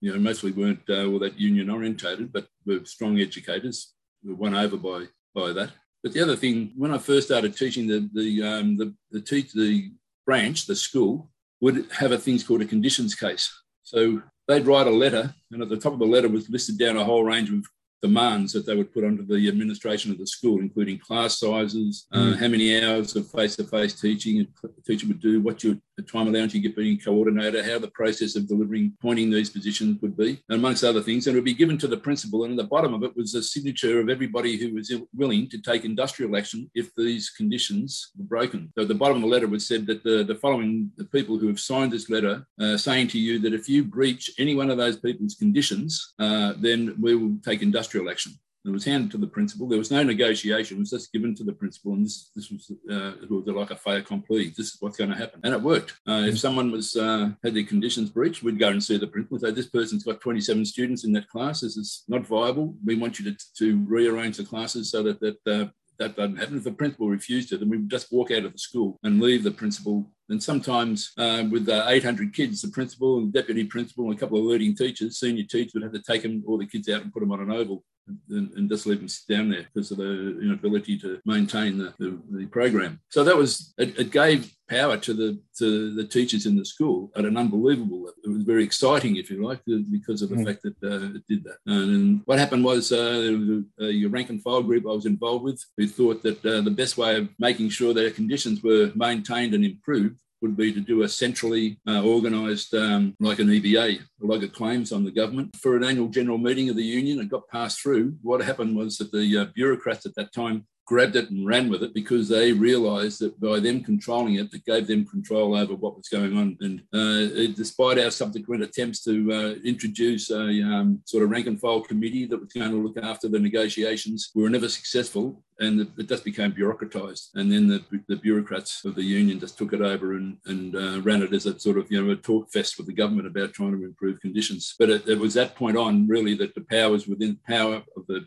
you 0.00 0.12
know 0.12 0.18
mostly 0.18 0.52
weren't 0.52 0.88
uh, 0.88 1.18
that 1.18 1.34
union 1.38 1.70
orientated, 1.70 2.32
but 2.32 2.46
were 2.64 2.84
strong 2.84 3.20
educators 3.20 3.94
were 4.24 4.34
won 4.34 4.54
over 4.54 4.76
by 4.76 5.06
by 5.34 5.52
that. 5.52 5.70
But 6.02 6.12
the 6.12 6.22
other 6.22 6.36
thing, 6.36 6.72
when 6.76 6.92
I 6.92 6.98
first 6.98 7.28
started 7.28 7.56
teaching, 7.56 7.86
the 7.86 8.08
the 8.12 8.42
um, 8.42 8.76
the 8.76 8.94
the, 9.10 9.20
teach, 9.20 9.52
the 9.52 9.92
branch, 10.24 10.66
the 10.66 10.76
school, 10.76 11.30
would 11.60 11.86
have 11.92 12.12
a 12.12 12.18
thing 12.18 12.38
called 12.40 12.62
a 12.62 12.66
conditions 12.66 13.14
case. 13.14 13.52
So 13.82 14.22
they'd 14.48 14.66
write 14.66 14.86
a 14.86 14.90
letter, 14.90 15.34
and 15.52 15.62
at 15.62 15.68
the 15.68 15.76
top 15.76 15.92
of 15.92 15.98
the 15.98 16.04
letter 16.04 16.28
was 16.28 16.50
listed 16.50 16.78
down 16.78 16.96
a 16.96 17.04
whole 17.04 17.24
range 17.24 17.50
of 17.50 17.64
demands 18.02 18.52
that 18.52 18.66
they 18.66 18.76
would 18.76 18.92
put 18.92 19.04
onto 19.04 19.24
the 19.24 19.48
administration 19.48 20.10
of 20.10 20.18
the 20.18 20.26
school, 20.26 20.60
including 20.60 20.98
class 20.98 21.38
sizes, 21.38 22.06
uh, 22.12 22.18
mm. 22.18 22.36
how 22.36 22.48
many 22.48 22.84
hours 22.84 23.16
of 23.16 23.30
face-to-face 23.30 24.00
teaching 24.00 24.46
a 24.64 24.68
teacher 24.82 25.06
would 25.06 25.20
do, 25.20 25.40
what 25.40 25.62
your 25.96 26.06
time 26.06 26.28
allowance 26.28 26.54
you 26.54 26.60
get 26.60 26.76
being 26.76 26.98
coordinator, 26.98 27.62
how 27.62 27.78
the 27.78 27.88
process 27.88 28.36
of 28.36 28.48
delivering, 28.48 28.92
pointing 29.00 29.30
these 29.30 29.50
positions 29.50 30.00
would 30.02 30.16
be, 30.16 30.42
amongst 30.50 30.84
other 30.84 31.00
things. 31.00 31.26
And 31.26 31.34
it 31.34 31.38
would 31.38 31.44
be 31.44 31.54
given 31.54 31.78
to 31.78 31.88
the 31.88 31.96
principal. 31.96 32.44
And 32.44 32.52
at 32.52 32.56
the 32.56 32.68
bottom 32.68 32.94
of 32.94 33.02
it 33.02 33.16
was 33.16 33.34
a 33.34 33.42
signature 33.42 34.00
of 34.00 34.08
everybody 34.08 34.56
who 34.56 34.74
was 34.74 34.92
willing 35.14 35.48
to 35.50 35.58
take 35.58 35.84
industrial 35.84 36.36
action 36.36 36.70
if 36.74 36.94
these 36.94 37.30
conditions 37.30 38.12
were 38.16 38.24
broken. 38.24 38.72
So 38.76 38.82
at 38.82 38.88
the 38.88 38.94
bottom 38.94 39.16
of 39.16 39.22
the 39.22 39.28
letter 39.28 39.48
was 39.48 39.66
said 39.66 39.86
that 39.86 40.04
the, 40.04 40.24
the 40.24 40.34
following 40.34 40.90
the 40.96 41.04
people 41.04 41.38
who 41.38 41.48
have 41.48 41.60
signed 41.60 41.92
this 41.92 42.10
letter 42.10 42.46
uh, 42.60 42.76
saying 42.76 43.08
to 43.08 43.18
you 43.18 43.38
that 43.40 43.54
if 43.54 43.68
you 43.68 43.84
breach 43.84 44.30
any 44.38 44.54
one 44.54 44.70
of 44.70 44.78
those 44.78 44.96
people's 44.96 45.34
conditions, 45.34 46.14
uh, 46.18 46.54
then 46.58 46.96
we 47.00 47.14
will 47.14 47.36
take 47.44 47.62
industrial 47.62 48.10
action. 48.10 48.32
It 48.66 48.72
was 48.72 48.84
handed 48.84 49.10
to 49.12 49.18
the 49.18 49.26
principal. 49.26 49.68
There 49.68 49.78
was 49.78 49.90
no 49.90 50.02
negotiation. 50.02 50.76
It 50.76 50.80
was 50.80 50.90
just 50.90 51.12
given 51.12 51.34
to 51.36 51.44
the 51.44 51.52
principal, 51.52 51.92
and 51.92 52.04
this 52.04 52.30
this 52.34 52.50
was 52.50 52.70
uh, 52.90 53.22
it 53.22 53.30
was 53.30 53.46
like 53.46 53.70
a 53.70 53.76
fait 53.76 53.98
accompli. 53.98 54.48
This 54.48 54.74
is 54.74 54.76
what's 54.80 54.96
going 54.96 55.10
to 55.10 55.16
happen, 55.16 55.40
and 55.44 55.54
it 55.54 55.60
worked. 55.60 55.94
Uh, 56.06 56.24
if 56.26 56.38
someone 56.38 56.72
was 56.72 56.96
uh, 56.96 57.30
had 57.44 57.54
their 57.54 57.64
conditions 57.64 58.10
breached, 58.10 58.42
we'd 58.42 58.58
go 58.58 58.68
and 58.68 58.82
see 58.82 58.96
the 58.96 59.06
principal. 59.06 59.38
Say 59.38 59.52
this 59.52 59.68
person's 59.68 60.04
got 60.04 60.20
27 60.20 60.64
students 60.64 61.04
in 61.04 61.12
that 61.12 61.28
class. 61.28 61.60
This 61.60 61.76
is 61.76 62.04
not 62.08 62.26
viable. 62.26 62.74
We 62.84 62.96
want 62.96 63.18
you 63.18 63.32
to, 63.32 63.36
to 63.58 63.84
rearrange 63.86 64.36
the 64.36 64.44
classes 64.44 64.90
so 64.90 65.02
that 65.04 65.20
that 65.20 65.38
uh, 65.46 65.66
that 65.98 66.16
doesn't 66.16 66.36
happen. 66.36 66.56
If 66.56 66.64
the 66.64 66.72
principal 66.72 67.08
refused 67.08 67.52
it, 67.52 67.60
then 67.60 67.68
we 67.68 67.78
would 67.78 67.90
just 67.90 68.12
walk 68.12 68.30
out 68.30 68.44
of 68.44 68.52
the 68.52 68.58
school 68.58 68.98
and 69.02 69.20
leave 69.20 69.42
the 69.42 69.50
principal. 69.50 70.10
And 70.28 70.42
sometimes 70.42 71.12
uh, 71.18 71.44
with 71.50 71.68
uh, 71.68 71.84
800 71.86 72.34
kids, 72.34 72.62
the 72.62 72.68
principal 72.68 73.18
and 73.18 73.32
deputy 73.32 73.64
principal 73.64 74.06
and 74.06 74.14
a 74.14 74.18
couple 74.18 74.38
of 74.38 74.44
leading 74.44 74.74
teachers, 74.74 75.18
senior 75.18 75.44
teachers 75.44 75.74
would 75.74 75.82
have 75.82 75.92
to 75.92 76.02
take 76.02 76.22
them, 76.22 76.42
all 76.46 76.58
the 76.58 76.66
kids 76.66 76.88
out 76.88 77.02
and 77.02 77.12
put 77.12 77.20
them 77.20 77.32
on 77.32 77.40
an 77.40 77.52
oval 77.52 77.84
and, 78.30 78.52
and, 78.52 78.68
just 78.68 78.86
leave 78.86 78.98
them 78.98 79.08
sit 79.08 79.34
down 79.34 79.50
there 79.50 79.66
because 79.72 79.90
of 79.90 79.98
the 79.98 80.40
inability 80.40 80.98
to 80.98 81.20
maintain 81.24 81.78
the, 81.78 81.94
the, 81.98 82.20
the 82.30 82.46
program. 82.46 83.00
So 83.10 83.24
that 83.24 83.36
was, 83.36 83.74
it, 83.78 83.98
it, 83.98 84.10
gave 84.10 84.52
power 84.68 84.96
to 84.96 85.14
the 85.14 85.40
to 85.58 85.94
the 85.94 86.04
teachers 86.04 86.46
in 86.46 86.56
the 86.56 86.64
school 86.64 87.10
at 87.16 87.24
an 87.24 87.36
unbelievable 87.36 88.04
level. 88.04 88.20
It 88.24 88.28
was 88.28 88.42
very 88.42 88.64
exciting, 88.64 89.16
if 89.16 89.30
you 89.30 89.44
like, 89.44 89.60
because 89.90 90.22
of 90.22 90.30
the 90.30 90.36
mm. 90.36 90.46
fact 90.46 90.62
that 90.62 90.76
uh, 90.82 91.16
it 91.16 91.26
did 91.28 91.44
that. 91.44 91.58
And 91.66 92.22
what 92.24 92.38
happened 92.38 92.64
was 92.64 92.92
uh, 92.92 93.38
your 93.78 94.10
rank 94.10 94.30
and 94.30 94.42
file 94.42 94.62
group 94.62 94.84
I 94.84 94.92
was 94.92 95.06
involved 95.06 95.44
with, 95.44 95.64
who 95.76 95.86
thought 95.86 96.22
that 96.22 96.44
uh, 96.44 96.60
the 96.60 96.70
best 96.70 96.98
way 96.98 97.16
of 97.16 97.28
making 97.38 97.70
sure 97.70 97.94
their 97.94 98.10
conditions 98.10 98.62
were 98.62 98.92
maintained 98.94 99.54
and 99.54 99.64
improved 99.64 100.20
would 100.42 100.56
be 100.56 100.72
to 100.72 100.80
do 100.80 101.02
a 101.02 101.08
centrally 101.08 101.78
uh, 101.88 102.04
organised, 102.04 102.74
um, 102.74 103.16
like 103.20 103.38
an 103.38 103.48
EBA, 103.48 104.00
like 104.20 104.42
a 104.42 104.48
claims 104.48 104.92
on 104.92 105.04
the 105.04 105.10
government. 105.10 105.56
For 105.56 105.76
an 105.76 105.84
annual 105.84 106.08
general 106.08 106.38
meeting 106.38 106.68
of 106.68 106.76
the 106.76 106.84
union, 106.84 107.20
it 107.20 107.30
got 107.30 107.48
passed 107.48 107.80
through. 107.80 108.16
What 108.22 108.42
happened 108.42 108.76
was 108.76 108.98
that 108.98 109.12
the 109.12 109.38
uh, 109.38 109.44
bureaucrats 109.54 110.04
at 110.04 110.14
that 110.16 110.32
time 110.32 110.66
grabbed 110.86 111.16
it 111.16 111.30
and 111.30 111.46
ran 111.46 111.68
with 111.68 111.82
it 111.82 111.92
because 111.92 112.28
they 112.28 112.52
realised 112.52 113.20
that 113.20 113.38
by 113.40 113.58
them 113.58 113.82
controlling 113.82 114.36
it, 114.36 114.54
it 114.54 114.64
gave 114.64 114.86
them 114.86 115.04
control 115.04 115.56
over 115.56 115.74
what 115.74 115.96
was 115.96 116.08
going 116.08 116.36
on. 116.36 116.56
And 116.60 116.80
uh, 116.94 117.52
despite 117.54 117.98
our 117.98 118.10
subsequent 118.10 118.62
attempts 118.62 119.02
to 119.04 119.32
uh, 119.32 119.54
introduce 119.64 120.30
a 120.30 120.62
um, 120.62 121.02
sort 121.04 121.24
of 121.24 121.30
rank 121.30 121.48
and 121.48 121.60
file 121.60 121.80
committee 121.80 122.24
that 122.26 122.40
was 122.40 122.52
going 122.52 122.70
to 122.70 122.76
look 122.76 123.04
after 123.04 123.28
the 123.28 123.40
negotiations, 123.40 124.30
we 124.34 124.42
were 124.42 124.50
never 124.50 124.68
successful. 124.68 125.42
And 125.58 125.90
it 125.98 126.06
just 126.06 126.24
became 126.24 126.52
bureaucratized. 126.52 127.30
And 127.34 127.50
then 127.50 127.66
the, 127.66 127.82
the 128.08 128.16
bureaucrats 128.16 128.84
of 128.84 128.94
the 128.94 129.02
union 129.02 129.40
just 129.40 129.56
took 129.56 129.72
it 129.72 129.80
over 129.80 130.12
and, 130.12 130.36
and 130.44 130.76
uh, 130.76 131.00
ran 131.00 131.22
it 131.22 131.32
as 131.32 131.46
a 131.46 131.58
sort 131.58 131.78
of, 131.78 131.90
you 131.90 132.04
know, 132.04 132.12
a 132.12 132.16
talk 132.16 132.52
fest 132.52 132.76
with 132.76 132.86
the 132.86 132.92
government 132.92 133.26
about 133.26 133.54
trying 133.54 133.72
to 133.72 133.82
improve 133.82 134.20
conditions. 134.20 134.74
But 134.78 134.90
it, 134.90 135.08
it 135.08 135.18
was 135.18 135.34
that 135.34 135.56
point 135.56 135.78
on, 135.78 136.06
really, 136.06 136.34
that 136.34 136.54
the 136.54 136.66
powers 136.70 137.08
within 137.08 137.40
power 137.48 137.82
of 137.96 138.06
the 138.06 138.26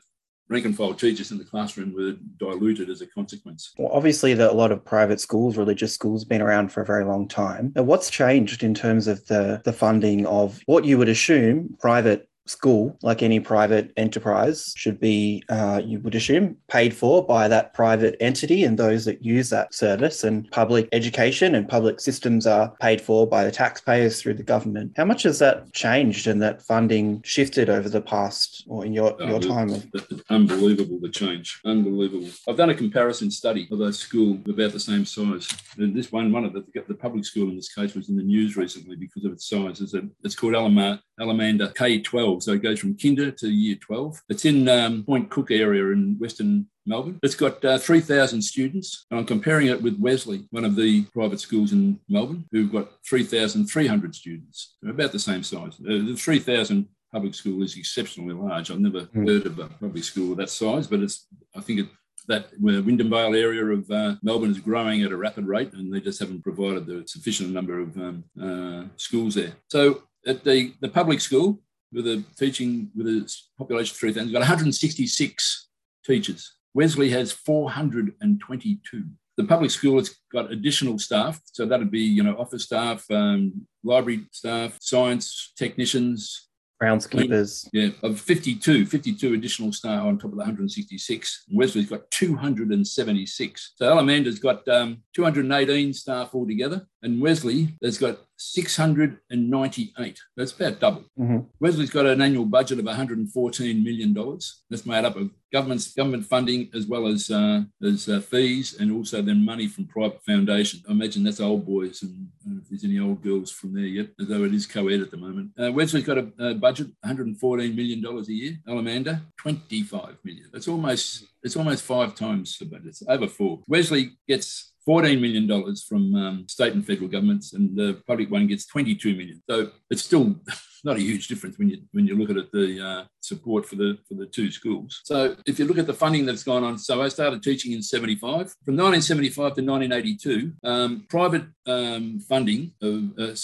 rank 0.50 0.66
and 0.66 0.76
file 0.76 0.94
teachers 0.94 1.32
in 1.32 1.38
the 1.38 1.46
classroom 1.46 1.94
were 1.94 2.16
diluted 2.38 2.90
as 2.90 3.02
a 3.02 3.08
consequence. 3.08 3.74
Well, 3.78 3.92
obviously, 3.94 4.34
that 4.34 4.52
a 4.52 4.54
lot 4.54 4.72
of 4.72 4.84
private 4.84 5.22
schools, 5.22 5.58
religious 5.58 5.94
schools, 5.94 6.26
been 6.26 6.42
around 6.42 6.72
for 6.72 6.82
a 6.82 6.86
very 6.86 7.06
long 7.06 7.28
time. 7.28 7.72
what's 7.76 8.10
changed 8.10 8.64
in 8.64 8.74
terms 8.74 9.08
of 9.08 9.26
the 9.28 9.62
the 9.64 9.74
funding 9.74 10.26
of 10.26 10.60
what 10.66 10.86
you 10.86 10.98
would 10.98 11.10
assume 11.10 11.76
private 11.80 12.29
school, 12.50 12.98
like 13.02 13.22
any 13.22 13.40
private 13.40 13.92
enterprise, 13.96 14.74
should 14.76 15.00
be, 15.00 15.44
uh, 15.50 15.82
you 15.86 16.00
would 16.00 16.16
assume, 16.16 16.58
paid 16.68 16.94
for 16.94 17.26
by 17.26 17.48
that 17.48 17.74
private 17.74 18.16
entity 18.20 18.64
and 18.64 18.78
those 18.78 19.06
that 19.06 19.24
use 19.24 19.50
that 19.50 19.74
service. 19.74 20.24
And 20.24 20.50
public 20.52 20.90
education 20.92 21.56
and 21.56 21.68
public 21.68 22.00
systems 22.00 22.48
are 22.48 22.74
paid 22.82 23.02
for 23.02 23.28
by 23.28 23.44
the 23.44 23.52
taxpayers 23.52 24.22
through 24.22 24.34
the 24.36 24.44
government. 24.44 24.94
How 24.98 25.06
much 25.06 25.24
has 25.24 25.40
that 25.40 25.72
changed 25.74 26.28
and 26.28 26.42
that 26.42 26.62
funding 26.62 27.22
shifted 27.24 27.70
over 27.70 27.88
the 27.88 28.02
past 28.02 28.64
or 28.68 28.86
in 28.86 28.94
your, 28.94 29.16
your 29.20 29.36
oh, 29.36 29.40
time? 29.40 29.70
It's, 29.70 29.86
it's 29.94 30.24
unbelievable 30.30 31.00
the 31.00 31.10
change. 31.10 31.62
Unbelievable. 31.66 32.30
I've 32.48 32.58
done 32.58 32.70
a 32.70 32.76
comparison 32.76 33.30
study 33.32 33.68
of 33.72 33.80
a 33.82 33.94
school 33.94 34.40
about 34.48 34.72
the 34.72 34.80
same 34.80 35.06
size. 35.06 35.48
And 35.78 35.96
this 35.96 36.12
one, 36.12 36.32
one 36.32 36.46
of 36.46 36.54
the, 36.54 36.66
the 36.88 36.96
public 36.96 37.26
school 37.26 37.50
in 37.50 37.56
this 37.56 37.74
case 37.74 37.94
was 37.94 38.10
in 38.10 38.16
the 38.16 38.24
news 38.24 38.58
recently 38.58 38.96
because 38.96 39.26
of 39.26 39.32
its 39.32 39.48
size. 39.48 39.82
It's, 39.82 39.94
a, 39.94 40.02
it's 40.24 40.36
called 40.36 40.54
Alamanda 40.54 41.00
K12 41.20 42.39
12. 42.40 42.44
So 42.44 42.54
it 42.54 42.64
goes 42.64 42.80
from 42.80 42.98
kinder 42.98 43.32
to 43.32 43.50
year 43.50 43.76
12. 43.76 44.22
It's 44.30 44.46
in 44.46 44.68
um, 44.68 45.04
Point 45.04 45.30
Cook 45.30 45.52
area 45.52 45.92
in 45.92 46.18
Western 46.20 46.68
Melbourne. 46.86 47.20
It's 47.24 47.36
got 47.36 47.64
uh, 47.64 47.78
3,000 47.78 48.42
students, 48.42 49.06
and 49.12 49.20
I'm 49.20 49.26
comparing 49.26 49.68
it 49.68 49.82
with 49.82 50.00
Wesley, 50.00 50.48
one 50.52 50.66
of 50.66 50.76
the 50.76 51.04
private 51.14 51.40
schools 51.40 51.72
in 51.74 52.00
Melbourne, 52.10 52.46
who've 52.52 52.72
got 52.72 52.90
3,300 53.08 54.16
students, 54.16 54.76
They're 54.82 54.92
about 54.92 55.12
the 55.12 55.20
same 55.20 55.44
size. 55.44 55.80
Uh, 55.80 56.06
the 56.06 56.16
3,000 56.16 56.88
public 57.12 57.34
school 57.34 57.64
is 57.64 57.78
exceptionally 57.78 58.34
large. 58.34 58.72
I've 58.72 58.80
never 58.80 59.02
mm. 59.02 59.28
heard 59.28 59.46
of 59.46 59.60
a 59.60 59.68
public 59.68 60.04
school 60.04 60.36
that 60.36 60.50
size, 60.50 60.88
but 60.88 61.00
it's 61.00 61.28
I 61.56 61.62
think 61.62 61.80
it, 61.80 61.88
that 62.28 62.52
the 62.52 62.82
Wyndham 62.82 63.10
Vale 63.10 63.36
area 63.36 63.66
of 63.66 63.90
uh, 63.90 64.16
Melbourne 64.22 64.52
is 64.52 64.60
growing 64.60 65.02
at 65.02 65.12
a 65.12 65.18
rapid 65.18 65.48
rate, 65.48 65.74
and 65.74 65.92
they 65.92 66.00
just 66.00 66.20
haven't 66.20 66.44
provided 66.44 66.86
the 66.86 67.04
sufficient 67.08 67.52
number 67.52 67.80
of 67.80 67.98
um, 67.98 68.24
uh, 68.40 68.84
schools 68.96 69.34
there. 69.36 69.54
So 69.70 70.04
at 70.28 70.44
the, 70.44 70.74
the 70.82 70.90
public 70.90 71.22
school, 71.22 71.60
with 71.92 72.08
a 72.08 72.24
teaching 72.38 72.90
with 72.96 73.08
a 73.08 73.34
population 73.58 73.94
of 73.94 74.00
3,000, 74.00 74.32
got 74.32 74.40
166 74.40 75.68
teachers. 76.06 76.54
Wesley 76.74 77.10
has 77.10 77.32
422. 77.32 79.04
The 79.38 79.44
public 79.46 79.72
school 79.72 79.98
has 79.98 80.16
got 80.32 80.52
additional 80.52 81.00
staff, 81.00 81.40
so 81.46 81.66
that'd 81.66 81.92
be 81.92 82.02
you 82.02 82.24
know 82.24 82.36
office 82.38 82.66
staff, 82.66 83.10
um, 83.10 83.66
library 83.84 84.26
staff, 84.32 84.78
science 84.82 85.54
technicians, 85.58 86.50
groundskeepers. 86.82 87.68
Yeah, 87.74 87.90
of 88.04 88.20
52, 88.20 88.86
52 88.86 89.34
additional 89.34 89.74
staff 89.74 90.04
on 90.04 90.18
top 90.18 90.32
of 90.32 90.32
the 90.32 90.38
166. 90.38 91.46
Wesley's 91.52 91.90
got 91.90 92.10
276. 92.12 93.74
So 93.76 93.92
Alamanda's 93.92 94.40
got 94.40 94.68
um, 94.68 95.04
218 95.16 95.94
staff 95.94 96.34
altogether, 96.34 96.88
and 97.02 97.22
Wesley 97.22 97.70
has 97.84 97.98
got 97.98 98.20
698. 98.38 100.20
That's 100.36 100.52
about 100.54 100.80
double. 100.80 101.04
Mm-hmm. 101.20 101.40
Wesley's 101.60 101.90
got 101.90 102.06
an 102.06 102.22
annual 102.22 102.46
budget 102.46 102.80
of 102.80 102.86
114 102.86 103.84
million 103.84 104.14
dollars. 104.14 104.62
That's 104.70 104.86
made 104.86 105.06
up 105.06 105.18
of 105.18 105.30
government 105.52 105.88
government 105.96 106.26
funding 106.26 106.70
as 106.74 106.86
well 106.86 107.08
as 107.08 107.30
uh, 107.30 107.64
as 107.84 108.08
uh, 108.08 108.22
fees 108.22 108.78
and 108.80 108.92
also 108.92 109.22
then 109.22 109.44
money 109.44 109.68
from 109.68 109.86
private 109.86 110.24
foundations. 110.24 110.84
I 110.88 110.92
imagine 110.92 111.24
that's 111.24 111.42
old 111.42 111.66
boys 111.66 112.02
and 112.02 112.28
if 112.62 112.70
there's 112.70 112.86
any 112.86 113.00
old 113.00 113.22
girls 113.22 113.52
from 113.52 113.74
there 113.74 113.86
yet, 113.86 114.08
although 114.20 114.46
it 114.46 114.54
is 114.54 114.66
co-ed 114.66 115.02
at 115.02 115.12
the 115.12 115.18
moment. 115.18 115.52
Uh, 115.62 115.72
Wesley's 115.72 116.06
got 116.06 116.18
a, 116.18 116.32
a 116.40 116.54
budget 116.56 116.88
114 117.02 117.76
million 117.76 118.02
dollars 118.02 118.30
a 118.30 118.34
year. 118.34 118.58
Alamanda 118.68 119.22
25 119.38 120.18
million. 120.24 120.50
That's 120.54 120.68
almost 120.68 121.26
it's 121.44 121.58
almost 121.58 121.84
five 121.84 122.16
times 122.16 122.58
the 122.58 122.66
budget. 122.66 122.88
It's 122.88 123.04
over 123.08 123.28
four. 123.28 123.60
Wesley 123.68 124.12
gets 124.28 124.69
$14 124.90 125.22
million 125.22 125.76
from 125.88 126.16
um, 126.16 126.46
state 126.48 126.74
and 126.74 126.86
federal 126.86 127.08
governments, 127.08 127.54
and 127.54 127.78
the 127.78 128.02
public 128.08 128.32
one 128.32 128.48
gets 128.48 128.66
22 128.66 129.16
million. 129.16 129.42
So 129.48 129.70
it's 129.92 130.04
still 130.04 130.36
not 130.84 130.98
a 130.98 131.02
huge 131.02 131.28
difference 131.28 131.60
when 131.60 131.70
you 131.70 131.78
when 131.92 132.08
you 132.08 132.18
look 132.18 132.32
at 132.32 132.38
it, 132.38 132.52
the 132.52 132.82
uh, 132.84 133.04
support 133.22 133.68
for 133.68 133.76
the 133.76 134.00
for 134.08 134.16
the 134.16 134.26
two 134.26 134.52
schools. 134.52 135.02
So 135.04 135.36
if 135.46 135.60
you 135.60 135.66
look 135.66 135.78
at 135.78 135.86
the 135.86 135.94
funding 135.94 136.26
that's 136.26 136.44
gone 136.44 136.64
on, 136.64 136.80
so 136.80 137.04
I 137.04 137.10
started 137.10 137.44
teaching 137.44 137.74
in 137.74 137.84
75. 137.84 138.56
From 138.66 138.78
1975 138.78 139.36
to 139.36 139.62
1982, 139.62 140.54
um, 140.64 141.06
private 141.08 141.44
um, 141.68 142.20
funding 142.22 142.72
of 142.82 143.12
uh, 143.20 143.36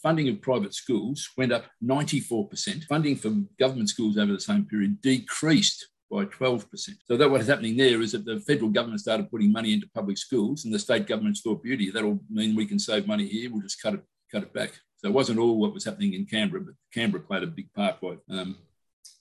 funding 0.00 0.28
of 0.28 0.40
private 0.42 0.74
schools 0.74 1.28
went 1.36 1.52
up 1.52 1.64
94%. 1.84 2.84
Funding 2.84 3.16
for 3.16 3.30
government 3.58 3.88
schools 3.88 4.16
over 4.16 4.32
the 4.32 4.40
same 4.40 4.64
period 4.66 5.00
decreased 5.00 5.88
by 6.10 6.24
12%. 6.24 6.66
So 7.06 7.16
that 7.16 7.30
what's 7.30 7.48
happening 7.48 7.76
there 7.76 8.00
is 8.00 8.12
that 8.12 8.24
the 8.24 8.40
federal 8.40 8.70
government 8.70 9.00
started 9.00 9.30
putting 9.30 9.52
money 9.52 9.72
into 9.72 9.88
public 9.94 10.18
schools 10.18 10.64
and 10.64 10.72
the 10.72 10.78
state 10.78 11.06
governments 11.06 11.40
thought 11.40 11.62
beauty, 11.62 11.90
that'll 11.90 12.20
mean 12.30 12.54
we 12.54 12.66
can 12.66 12.78
save 12.78 13.06
money 13.06 13.26
here, 13.26 13.50
we'll 13.50 13.62
just 13.62 13.82
cut 13.82 13.94
it, 13.94 14.02
cut 14.30 14.42
it 14.42 14.52
back. 14.52 14.72
So 14.98 15.08
it 15.08 15.14
wasn't 15.14 15.38
all 15.38 15.58
what 15.58 15.74
was 15.74 15.84
happening 15.84 16.14
in 16.14 16.26
Canberra, 16.26 16.62
but 16.62 16.74
Canberra 16.92 17.22
played 17.22 17.42
a 17.42 17.46
big 17.46 17.72
part 17.72 18.00
by 18.00 18.16
um, 18.30 18.56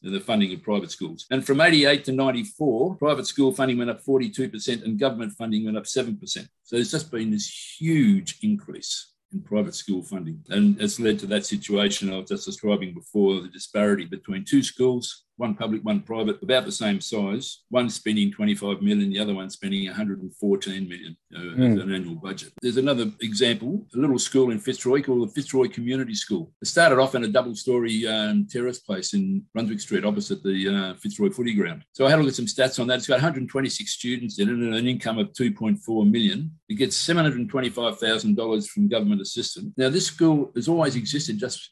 the 0.01 0.19
funding 0.19 0.53
of 0.53 0.61
private 0.61 0.91
schools. 0.91 1.25
And 1.31 1.45
from 1.45 1.61
88 1.61 2.05
to 2.05 2.11
94, 2.11 2.95
private 2.95 3.27
school 3.27 3.53
funding 3.53 3.77
went 3.77 3.89
up 3.89 4.03
42% 4.03 4.83
and 4.83 4.99
government 4.99 5.33
funding 5.33 5.65
went 5.65 5.77
up 5.77 5.85
7%. 5.85 6.19
So 6.27 6.47
there's 6.75 6.91
just 6.91 7.11
been 7.11 7.31
this 7.31 7.75
huge 7.79 8.39
increase 8.43 9.13
in 9.33 9.41
private 9.41 9.75
school 9.75 10.03
funding. 10.03 10.43
And 10.49 10.79
it's 10.79 10.99
led 10.99 11.19
to 11.19 11.25
that 11.27 11.45
situation 11.45 12.11
I 12.11 12.17
was 12.17 12.29
just 12.29 12.45
describing 12.45 12.93
before 12.93 13.41
the 13.41 13.47
disparity 13.47 14.05
between 14.05 14.45
two 14.45 14.63
schools 14.63 15.25
one 15.37 15.55
public, 15.55 15.83
one 15.83 16.01
private, 16.01 16.41
about 16.41 16.65
the 16.65 16.71
same 16.71 17.01
size. 17.01 17.63
One 17.69 17.89
spending 17.89 18.31
25 18.31 18.81
million, 18.81 19.09
the 19.09 19.19
other 19.19 19.33
one 19.33 19.49
spending 19.49 19.85
114 19.87 20.87
million 20.87 21.17
uh, 21.35 21.39
mm. 21.39 21.73
as 21.73 21.83
an 21.83 21.93
annual 21.93 22.15
budget. 22.15 22.53
There's 22.61 22.77
another 22.77 23.11
example, 23.21 23.85
a 23.95 23.97
little 23.97 24.19
school 24.19 24.51
in 24.51 24.59
Fitzroy 24.59 25.01
called 25.01 25.27
the 25.27 25.33
Fitzroy 25.33 25.67
Community 25.69 26.13
School. 26.13 26.51
It 26.61 26.67
started 26.67 26.99
off 26.99 27.15
in 27.15 27.23
a 27.23 27.27
double-story 27.27 28.07
um, 28.07 28.47
terrace 28.49 28.79
place 28.79 29.13
in 29.13 29.43
Brunswick 29.53 29.79
Street, 29.79 30.05
opposite 30.05 30.43
the 30.43 30.67
uh, 30.69 30.99
Fitzroy 30.99 31.29
Footy 31.29 31.53
Ground. 31.53 31.83
So 31.93 32.05
I 32.05 32.09
had 32.09 32.19
a 32.19 32.21
look 32.21 32.29
at 32.29 32.35
some 32.35 32.45
stats 32.45 32.79
on 32.79 32.87
that. 32.87 32.97
It's 32.97 33.07
got 33.07 33.15
126 33.15 33.91
students 33.91 34.39
in 34.39 34.49
it 34.49 34.53
and 34.53 34.75
an 34.75 34.87
income 34.87 35.17
of 35.17 35.33
2.4 35.33 36.09
million. 36.09 36.51
It 36.69 36.75
gets 36.75 37.07
$725,000 37.07 38.67
from 38.67 38.87
government 38.87 39.21
assistance. 39.21 39.73
Now, 39.77 39.89
this 39.89 40.07
school 40.07 40.51
has 40.55 40.67
always 40.67 40.95
existed 40.95 41.37
just 41.39 41.71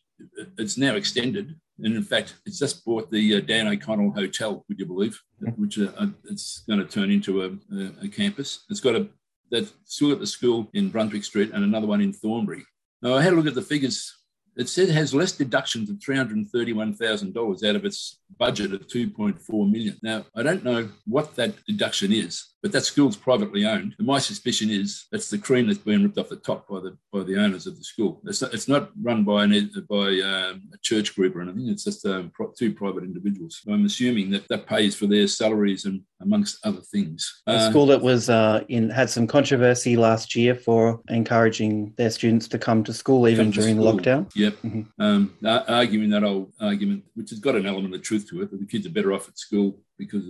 it's 0.58 0.78
now 0.78 0.96
extended, 0.96 1.56
and 1.80 1.96
in 1.96 2.04
fact, 2.04 2.36
it's 2.46 2.60
just 2.60 2.86
bought 2.86 3.12
the 3.12 3.38
uh, 3.38 3.42
Dan 3.42 3.68
O'Connell 3.68 4.12
Hotel. 4.12 4.64
Would 4.68 4.80
you 4.80 4.86
believe? 4.86 5.20
Which 5.58 5.80
uh, 5.80 5.92
uh, 5.98 6.08
it's 6.26 6.64
going 6.68 6.80
to 6.80 6.86
turn 6.86 7.12
into 7.12 7.44
a, 7.44 7.50
a, 7.76 8.06
a, 8.06 8.08
campus. 8.08 8.66
It's 8.70 8.80
got 8.80 8.96
a 8.96 9.08
that's 9.50 9.74
still 9.86 10.12
at 10.12 10.20
the 10.20 10.28
school 10.28 10.70
in 10.74 10.90
Brunswick 10.90 11.24
Street 11.24 11.52
and 11.54 11.64
another 11.64 11.88
one 11.88 12.02
in 12.02 12.14
Thornbury. 12.14 12.64
Now 13.02 13.16
I 13.16 13.22
had 13.22 13.34
a 13.34 13.36
look 13.36 13.48
at 13.48 13.56
the 13.56 13.62
figures. 13.62 14.21
It 14.62 14.70
said 14.70 14.90
it 14.90 15.02
has 15.02 15.14
less 15.22 15.34
deductions 15.44 15.90
of 15.90 15.98
three 16.02 16.16
hundred 16.16 16.38
and 16.38 16.50
thirty-one 16.50 16.94
thousand 16.94 17.34
dollars 17.34 17.64
out 17.64 17.76
of 17.76 17.84
its 17.90 18.20
budget 18.38 18.74
of 18.74 18.88
two 18.88 19.10
point 19.10 19.38
four 19.48 19.66
million. 19.66 19.98
Now 20.04 20.20
I 20.40 20.42
don't 20.44 20.64
know 20.64 20.82
what 21.06 21.36
that 21.36 21.52
deduction 21.66 22.12
is, 22.14 22.34
but 22.62 22.72
that 22.72 22.86
school's 22.86 23.18
privately 23.28 23.66
owned. 23.66 23.96
And 23.98 24.08
my 24.08 24.20
suspicion 24.20 24.70
is 24.70 25.08
that's 25.12 25.30
the 25.30 25.38
cream 25.48 25.66
that's 25.68 25.80
been 25.80 26.04
ripped 26.04 26.20
off 26.20 26.30
the 26.30 26.36
top 26.50 26.68
by 26.68 26.80
the 26.86 26.98
by 27.14 27.24
the 27.24 27.38
owners 27.44 27.66
of 27.68 27.76
the 27.78 27.84
school. 27.84 28.22
It's 28.26 28.42
not, 28.42 28.54
it's 28.54 28.68
not 28.68 28.92
run 29.02 29.24
by 29.24 29.46
an 29.46 29.52
by 29.90 30.08
um, 30.32 30.56
a 30.76 30.78
church 30.90 31.16
group 31.16 31.36
or 31.36 31.42
anything. 31.42 31.68
It's 31.68 31.86
just 31.90 32.06
um, 32.06 32.32
two 32.58 32.72
private 32.82 33.04
individuals. 33.04 33.62
So 33.64 33.74
I'm 33.74 33.86
assuming 33.86 34.30
that 34.32 34.48
that 34.50 34.68
pays 34.68 34.96
for 34.96 35.08
their 35.08 35.28
salaries 35.28 35.86
and 35.86 36.02
amongst 36.22 36.66
other 36.66 36.82
things. 36.82 37.42
A 37.48 37.52
uh, 37.52 37.70
school 37.70 37.86
that 37.88 38.02
was 38.02 38.30
uh, 38.30 38.64
in 38.70 38.90
had 38.90 39.10
some 39.10 39.28
controversy 39.28 39.96
last 39.98 40.36
year 40.36 40.56
for 40.56 41.02
encouraging 41.10 41.94
their 41.98 42.10
students 42.10 42.48
to 42.50 42.60
come 42.60 42.84
to 42.84 42.94
school 42.94 43.28
even 43.28 43.52
during 43.52 43.76
school. 43.76 43.94
lockdown. 43.94 44.32
Yep, 44.36 44.54
mm-hmm. 44.64 45.02
um, 45.02 45.34
arguing 45.44 46.10
that 46.12 46.24
old 46.24 46.52
argument, 46.60 47.04
which 47.16 47.30
has 47.32 47.40
got 47.40 47.56
an 47.56 47.66
element 47.66 47.96
of 47.96 48.02
truth 48.02 48.28
to 48.30 48.42
it, 48.42 48.52
that 48.52 48.60
the 48.60 48.66
kids 48.66 48.86
are 48.86 48.92
better 48.92 49.14
off 49.14 49.28
at 49.28 49.38
school 49.38 49.78
because 50.02 50.24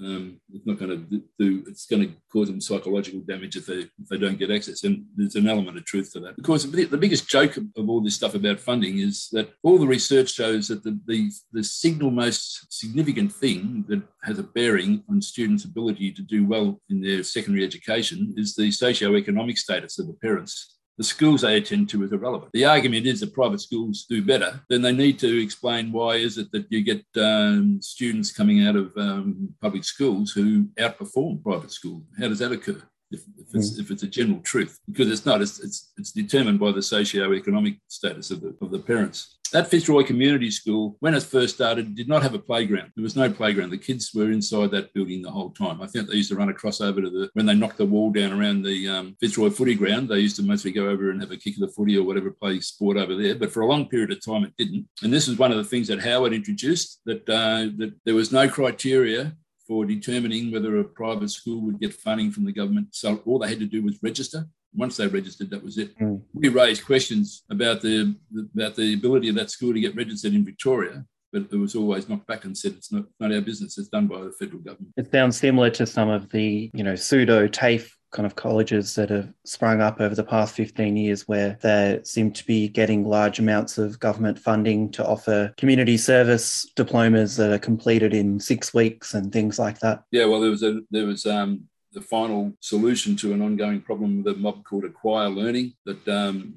um, 0.00 0.40
it's 0.54 0.66
not 0.66 0.78
going 0.78 0.90
to 0.90 1.22
do 1.38 1.62
it's 1.66 1.84
going 1.84 2.02
to 2.02 2.14
cause 2.32 2.48
them 2.48 2.62
psychological 2.62 3.20
damage 3.20 3.56
if 3.56 3.66
they 3.66 3.80
if 3.80 4.08
they 4.08 4.16
don't 4.16 4.38
get 4.38 4.50
access. 4.50 4.84
And 4.84 5.04
there's 5.14 5.34
an 5.34 5.46
element 5.46 5.76
of 5.76 5.84
truth 5.84 6.10
to 6.14 6.20
that. 6.20 6.36
Because 6.36 6.70
the, 6.70 6.96
biggest 6.96 7.28
joke 7.28 7.58
of, 7.58 7.64
of, 7.76 7.90
all 7.90 8.00
this 8.00 8.14
stuff 8.14 8.34
about 8.34 8.58
funding 8.58 8.98
is 8.98 9.28
that 9.32 9.50
all 9.62 9.78
the 9.78 9.86
research 9.86 10.30
shows 10.32 10.68
that 10.68 10.82
the, 10.82 10.98
the 11.06 11.30
the 11.52 11.62
single 11.62 12.10
most 12.10 12.72
significant 12.72 13.30
thing 13.30 13.84
that 13.88 14.02
has 14.22 14.38
a 14.38 14.42
bearing 14.42 15.04
on 15.10 15.20
students 15.20 15.64
ability 15.64 16.10
to 16.12 16.22
do 16.22 16.46
well 16.46 16.80
in 16.88 17.02
their 17.02 17.22
secondary 17.22 17.64
education 17.64 18.34
is 18.38 18.54
the 18.54 18.70
socio-economic 18.70 19.58
status 19.58 19.98
of 19.98 20.06
the 20.06 20.14
parents 20.14 20.77
the 20.98 21.04
schools 21.04 21.42
they 21.42 21.56
attend 21.56 21.88
to 21.90 22.02
is 22.02 22.12
irrelevant. 22.12 22.50
The 22.52 22.64
argument 22.64 23.06
is 23.06 23.20
that 23.20 23.32
private 23.32 23.60
schools 23.60 24.04
do 24.08 24.20
better. 24.20 24.60
Then 24.68 24.82
they 24.82 24.92
need 24.92 25.18
to 25.20 25.42
explain 25.42 25.92
why 25.92 26.16
is 26.16 26.36
it 26.38 26.50
that 26.52 26.66
you 26.70 26.82
get 26.82 27.04
um, 27.16 27.80
students 27.80 28.32
coming 28.32 28.66
out 28.66 28.74
of 28.76 28.92
um, 28.96 29.54
public 29.62 29.84
schools 29.84 30.32
who 30.32 30.64
outperform 30.78 31.42
private 31.42 31.70
school. 31.70 32.02
How 32.18 32.28
does 32.28 32.40
that 32.40 32.52
occur? 32.52 32.82
If, 33.10 33.22
if, 33.38 33.54
it's, 33.54 33.78
if 33.78 33.90
it's 33.90 34.02
a 34.02 34.06
general 34.06 34.40
truth, 34.40 34.78
because 34.86 35.10
it's 35.10 35.24
not, 35.24 35.40
it's, 35.40 35.60
it's, 35.60 35.92
it's 35.96 36.12
determined 36.12 36.60
by 36.60 36.72
the 36.72 36.82
socio-economic 36.82 37.76
status 37.88 38.30
of 38.30 38.42
the, 38.42 38.54
of 38.60 38.70
the 38.70 38.78
parents. 38.78 39.38
That 39.50 39.68
Fitzroy 39.68 40.04
Community 40.04 40.50
School, 40.50 40.98
when 41.00 41.14
it 41.14 41.22
first 41.22 41.54
started, 41.54 41.94
did 41.94 42.06
not 42.06 42.22
have 42.22 42.34
a 42.34 42.38
playground. 42.38 42.92
There 42.94 43.02
was 43.02 43.16
no 43.16 43.30
playground. 43.30 43.70
The 43.70 43.78
kids 43.78 44.12
were 44.14 44.30
inside 44.30 44.70
that 44.72 44.92
building 44.92 45.22
the 45.22 45.30
whole 45.30 45.48
time. 45.48 45.80
I 45.80 45.86
think 45.86 46.06
they 46.06 46.16
used 46.16 46.28
to 46.28 46.36
run 46.36 46.50
across 46.50 46.82
over 46.82 47.00
to 47.00 47.08
the, 47.08 47.30
when 47.32 47.46
they 47.46 47.54
knocked 47.54 47.78
the 47.78 47.86
wall 47.86 48.10
down 48.10 48.38
around 48.38 48.62
the 48.62 48.86
um, 48.86 49.16
Fitzroy 49.20 49.48
footy 49.48 49.74
ground, 49.74 50.10
they 50.10 50.18
used 50.18 50.36
to 50.36 50.42
mostly 50.42 50.70
go 50.70 50.90
over 50.90 51.10
and 51.10 51.22
have 51.22 51.30
a 51.30 51.36
kick 51.38 51.54
of 51.54 51.60
the 51.60 51.68
footy 51.68 51.96
or 51.96 52.04
whatever, 52.04 52.30
play 52.30 52.60
sport 52.60 52.98
over 52.98 53.16
there. 53.16 53.34
But 53.36 53.50
for 53.50 53.62
a 53.62 53.66
long 53.66 53.88
period 53.88 54.12
of 54.12 54.22
time, 54.22 54.44
it 54.44 54.52
didn't. 54.58 54.86
And 55.02 55.10
this 55.10 55.28
is 55.28 55.38
one 55.38 55.50
of 55.50 55.56
the 55.56 55.64
things 55.64 55.88
that 55.88 56.02
Howard 56.02 56.34
introduced 56.34 57.00
that, 57.06 57.26
uh, 57.26 57.72
that 57.78 57.94
there 58.04 58.14
was 58.14 58.30
no 58.30 58.50
criteria 58.50 59.34
for 59.68 59.84
determining 59.84 60.50
whether 60.50 60.78
a 60.78 60.84
private 60.84 61.30
school 61.30 61.60
would 61.60 61.78
get 61.78 61.94
funding 61.94 62.32
from 62.32 62.44
the 62.44 62.52
government. 62.52 62.88
So 62.92 63.22
all 63.26 63.38
they 63.38 63.48
had 63.48 63.60
to 63.60 63.66
do 63.66 63.82
was 63.84 64.02
register 64.02 64.48
once 64.74 64.96
they 64.96 65.06
registered, 65.06 65.50
that 65.50 65.62
was 65.62 65.78
it. 65.78 65.98
Mm. 65.98 66.22
We 66.34 66.48
raised 66.48 66.84
questions 66.84 67.44
about 67.50 67.80
the 67.80 68.14
about 68.54 68.76
the 68.76 68.94
ability 68.94 69.28
of 69.28 69.34
that 69.36 69.50
school 69.50 69.72
to 69.72 69.80
get 69.80 69.96
registered 69.96 70.34
in 70.34 70.44
Victoria, 70.44 71.04
but 71.32 71.46
it 71.50 71.56
was 71.56 71.74
always 71.74 72.08
knocked 72.08 72.26
back 72.26 72.44
and 72.44 72.56
said 72.56 72.72
it's 72.72 72.92
not, 72.92 73.04
not 73.20 73.32
our 73.32 73.40
business. 73.40 73.78
It's 73.78 73.88
done 73.88 74.06
by 74.06 74.20
the 74.20 74.32
federal 74.32 74.60
government. 74.60 74.92
It 74.96 75.10
sounds 75.10 75.38
similar 75.38 75.70
to 75.70 75.86
some 75.86 76.08
of 76.08 76.30
the 76.30 76.70
you 76.74 76.84
know 76.84 76.94
pseudo 76.94 77.48
TAFE 77.48 77.90
kind 78.10 78.26
of 78.26 78.36
colleges 78.36 78.94
that 78.94 79.10
have 79.10 79.32
sprung 79.44 79.80
up 79.80 80.00
over 80.00 80.14
the 80.14 80.24
past 80.24 80.54
15 80.54 80.96
years 80.96 81.28
where 81.28 81.58
they 81.62 82.00
seem 82.04 82.32
to 82.32 82.44
be 82.46 82.68
getting 82.68 83.04
large 83.04 83.38
amounts 83.38 83.78
of 83.78 84.00
government 84.00 84.38
funding 84.38 84.90
to 84.92 85.06
offer 85.06 85.52
community 85.56 85.96
service 85.96 86.66
diplomas 86.74 87.36
that 87.36 87.52
are 87.52 87.58
completed 87.58 88.14
in 88.14 88.40
six 88.40 88.72
weeks 88.72 89.14
and 89.14 89.32
things 89.32 89.58
like 89.58 89.78
that. 89.80 90.02
Yeah, 90.10 90.24
well, 90.24 90.40
there 90.40 90.50
was 90.50 90.62
a 90.62 90.80
there 90.90 91.06
was 91.06 91.26
um, 91.26 91.68
the 91.92 92.00
final 92.00 92.52
solution 92.60 93.16
to 93.16 93.32
an 93.32 93.42
ongoing 93.42 93.80
problem 93.80 94.22
with 94.22 94.34
a 94.34 94.38
mob 94.38 94.64
called 94.64 94.84
Acquire 94.84 95.28
Learning 95.28 95.74
that 95.84 96.06
um, 96.08 96.54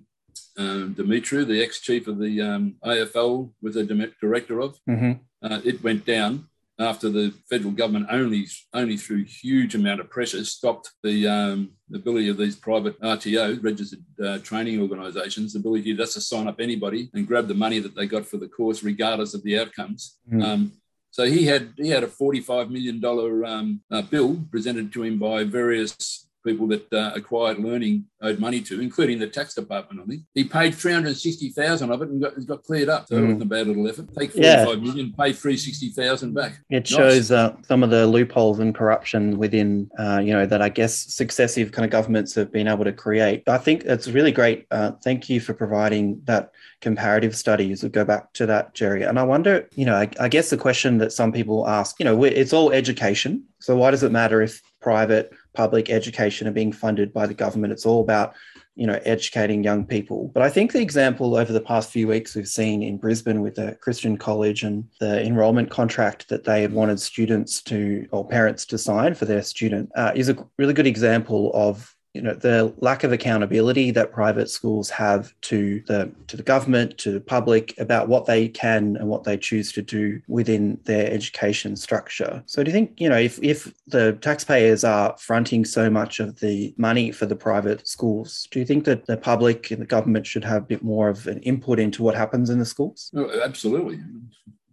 um, 0.57 0.95
Demetriou, 0.95 1.47
the 1.47 1.63
ex-chief 1.63 2.07
of 2.07 2.19
the 2.19 2.41
um, 2.41 2.75
AFL, 2.83 3.51
was 3.61 3.75
a 3.75 3.83
director 3.83 4.59
of. 4.59 4.79
Mm-hmm. 4.89 5.13
Uh, 5.43 5.61
it 5.65 5.83
went 5.83 6.05
down 6.05 6.47
after 6.81 7.09
the 7.09 7.33
federal 7.49 7.71
government 7.71 8.07
only 8.09 8.47
only 8.73 8.97
through 8.97 9.23
huge 9.23 9.75
amount 9.75 9.99
of 9.99 10.09
pressure 10.09 10.43
stopped 10.43 10.91
the 11.03 11.27
um, 11.27 11.71
ability 11.93 12.29
of 12.29 12.37
these 12.37 12.55
private 12.55 12.99
RTO 13.01 13.63
registered 13.63 14.03
uh, 14.23 14.37
training 14.39 14.81
organisations 14.81 15.53
the 15.53 15.59
ability 15.59 15.95
just 15.95 16.13
to 16.13 16.21
sign 16.21 16.47
up 16.47 16.59
anybody 16.59 17.09
and 17.13 17.27
grab 17.27 17.47
the 17.47 17.53
money 17.53 17.79
that 17.79 17.95
they 17.95 18.05
got 18.05 18.25
for 18.25 18.37
the 18.37 18.47
course 18.47 18.83
regardless 18.83 19.33
of 19.33 19.43
the 19.43 19.59
outcomes. 19.59 20.17
Mm. 20.31 20.43
Um, 20.43 20.71
so 21.11 21.25
he 21.25 21.45
had 21.45 21.73
he 21.77 21.89
had 21.89 22.03
a 22.03 22.07
forty 22.07 22.39
five 22.39 22.71
million 22.71 22.99
dollar 22.99 23.45
um, 23.45 23.81
uh, 23.91 24.01
bill 24.01 24.39
presented 24.49 24.91
to 24.93 25.03
him 25.03 25.19
by 25.19 25.43
various 25.43 26.27
people 26.45 26.67
that 26.67 26.91
uh, 26.93 27.11
acquired 27.15 27.59
learning 27.59 28.05
owed 28.21 28.39
money 28.39 28.61
to, 28.61 28.81
including 28.81 29.19
the 29.19 29.27
tax 29.27 29.53
department. 29.53 30.01
I 30.01 30.05
think 30.05 30.21
he 30.33 30.43
paid 30.43 30.75
three 30.75 30.93
hundred 30.93 31.17
sixty 31.17 31.49
thousand 31.49 31.91
of 31.91 32.01
it 32.01 32.09
and 32.09 32.21
got, 32.21 32.37
it 32.37 32.47
got 32.47 32.63
cleared 32.63 32.89
up. 32.89 33.07
So 33.07 33.15
mm. 33.15 33.19
it 33.19 33.21
wasn't 33.23 33.41
a 33.43 33.45
bad 33.45 33.67
little 33.67 33.87
effort. 33.87 34.07
Take 34.17 34.31
forty-five 34.31 34.67
yeah. 34.67 34.75
million, 34.75 35.13
pay 35.17 35.33
three 35.33 35.57
sixty 35.57 35.89
thousand 35.89 36.33
back. 36.33 36.59
It 36.69 36.79
nice. 36.79 36.87
shows 36.87 37.31
uh, 37.31 37.55
some 37.67 37.83
of 37.83 37.89
the 37.89 38.07
loopholes 38.07 38.59
and 38.59 38.73
corruption 38.73 39.37
within, 39.37 39.89
uh, 39.99 40.21
you 40.23 40.33
know, 40.33 40.45
that 40.45 40.61
I 40.61 40.69
guess 40.69 40.95
successive 40.95 41.71
kind 41.71 41.85
of 41.85 41.91
governments 41.91 42.35
have 42.35 42.51
been 42.51 42.67
able 42.67 42.83
to 42.85 42.93
create. 42.93 43.43
I 43.47 43.57
think 43.57 43.83
it's 43.85 44.07
really 44.07 44.31
great. 44.31 44.67
Uh, 44.71 44.91
thank 45.03 45.29
you 45.29 45.39
for 45.39 45.53
providing 45.53 46.21
that 46.25 46.51
comparative 46.81 47.35
studies. 47.35 47.83
We'll 47.83 47.91
go 47.91 48.05
back 48.05 48.33
to 48.33 48.45
that, 48.47 48.73
Jerry. 48.73 49.03
And 49.03 49.19
I 49.19 49.23
wonder, 49.23 49.69
you 49.75 49.85
know, 49.85 49.95
I, 49.95 50.09
I 50.19 50.27
guess 50.29 50.49
the 50.49 50.57
question 50.57 50.97
that 50.97 51.11
some 51.11 51.31
people 51.31 51.67
ask, 51.67 51.99
you 51.99 52.05
know, 52.05 52.23
it's 52.23 52.53
all 52.53 52.71
education. 52.71 53.43
So 53.59 53.75
why 53.75 53.91
does 53.91 54.01
it 54.01 54.11
matter 54.11 54.41
if 54.41 54.61
private 54.81 55.31
public 55.53 55.89
education 55.89 56.47
are 56.47 56.51
being 56.51 56.71
funded 56.71 57.13
by 57.13 57.27
the 57.27 57.33
government. 57.33 57.73
It's 57.73 57.85
all 57.85 58.01
about 58.01 58.35
you 58.75 58.87
know 58.87 58.99
educating 59.03 59.63
young 59.63 59.85
people 59.85 60.31
but 60.33 60.41
i 60.41 60.49
think 60.49 60.71
the 60.71 60.81
example 60.81 61.35
over 61.35 61.51
the 61.51 61.59
past 61.59 61.91
few 61.91 62.07
weeks 62.07 62.35
we've 62.35 62.47
seen 62.47 62.81
in 62.81 62.97
brisbane 62.97 63.41
with 63.41 63.55
the 63.55 63.77
christian 63.81 64.17
college 64.17 64.63
and 64.63 64.85
the 65.01 65.21
enrolment 65.23 65.69
contract 65.69 66.29
that 66.29 66.45
they 66.45 66.61
had 66.61 66.71
wanted 66.71 66.99
students 66.99 67.61
to 67.61 68.07
or 68.11 68.25
parents 68.25 68.65
to 68.65 68.77
sign 68.77 69.13
for 69.13 69.25
their 69.25 69.41
student 69.41 69.91
uh, 69.95 70.13
is 70.15 70.29
a 70.29 70.47
really 70.57 70.73
good 70.73 70.87
example 70.87 71.51
of 71.53 71.93
you 72.13 72.21
know 72.21 72.33
the 72.33 72.73
lack 72.79 73.03
of 73.03 73.11
accountability 73.11 73.91
that 73.91 74.11
private 74.11 74.49
schools 74.49 74.89
have 74.89 75.33
to 75.41 75.81
the 75.87 76.11
to 76.27 76.35
the 76.35 76.43
government 76.43 76.97
to 76.97 77.11
the 77.11 77.21
public 77.21 77.77
about 77.77 78.07
what 78.07 78.25
they 78.25 78.47
can 78.47 78.97
and 78.97 79.07
what 79.07 79.23
they 79.23 79.37
choose 79.37 79.71
to 79.71 79.81
do 79.81 80.21
within 80.27 80.79
their 80.83 81.09
education 81.11 81.75
structure. 81.75 82.43
So 82.45 82.63
do 82.63 82.69
you 82.69 82.73
think 82.73 82.99
you 82.99 83.09
know 83.09 83.17
if 83.17 83.41
if 83.41 83.73
the 83.87 84.13
taxpayers 84.21 84.83
are 84.83 85.15
fronting 85.17 85.63
so 85.65 85.89
much 85.89 86.19
of 86.19 86.39
the 86.39 86.73
money 86.77 87.11
for 87.11 87.25
the 87.25 87.35
private 87.35 87.87
schools 87.87 88.47
do 88.51 88.59
you 88.59 88.65
think 88.65 88.85
that 88.85 89.05
the 89.05 89.17
public 89.17 89.71
and 89.71 89.81
the 89.81 89.85
government 89.85 90.25
should 90.25 90.43
have 90.43 90.63
a 90.63 90.65
bit 90.65 90.83
more 90.83 91.09
of 91.09 91.27
an 91.27 91.39
input 91.43 91.79
into 91.79 92.03
what 92.03 92.15
happens 92.15 92.49
in 92.49 92.59
the 92.59 92.65
schools? 92.65 93.11
Oh, 93.15 93.41
absolutely 93.41 93.99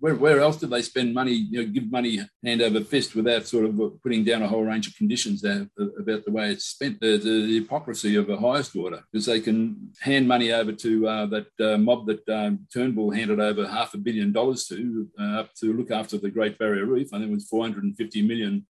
where, 0.01 0.15
where 0.15 0.41
else 0.41 0.57
did 0.57 0.71
they 0.71 0.83
spend 0.83 1.15
money, 1.15 1.33
you 1.33 1.63
know, 1.63 1.69
give 1.71 1.91
money 1.91 2.21
hand 2.45 2.63
over 2.63 2.81
fist 2.81 3.15
without 3.15 3.47
sort 3.47 3.65
of 3.65 4.03
putting 4.03 4.25
down 4.25 4.43
a 4.43 4.49
whole 4.49 4.65
range 4.65 4.87
of 4.87 4.97
conditions 4.97 5.41
there 5.41 5.69
about 5.99 6.25
the 6.25 6.31
way 6.31 6.51
it's 6.51 6.65
spent? 6.65 7.01
The, 7.01 7.19
the, 7.19 7.47
the 7.47 7.61
hypocrisy 7.61 8.17
of 8.17 8.27
the 8.27 8.37
highest 8.37 8.77
order, 8.77 9.03
because 9.11 9.27
they 9.27 9.41
can 9.41 9.91
hand 10.01 10.29
money 10.29 10.53
over 10.53 10.73
to 10.73 11.09
uh, 11.09 11.27
that 11.27 11.47
uh, 11.61 11.79
mob 11.79 12.07
that 12.07 12.29
um, 12.29 12.67
Turnbull 12.73 13.11
handed 13.11 13.41
over 13.41 13.67
half 13.67 13.95
a 13.95 13.99
billion 13.99 14.33
dollars 14.33 14.67
to 14.67 15.09
uh, 15.19 15.45
to 15.61 15.73
look 15.73 15.91
after 15.91 16.19
the 16.19 16.31
Great 16.31 16.59
Barrier 16.59 16.87
Reef. 16.87 17.13
I 17.13 17.19
think 17.19 17.31
it 17.31 17.35
was 17.35 17.51
$450 17.51 18.27
million 18.27 18.67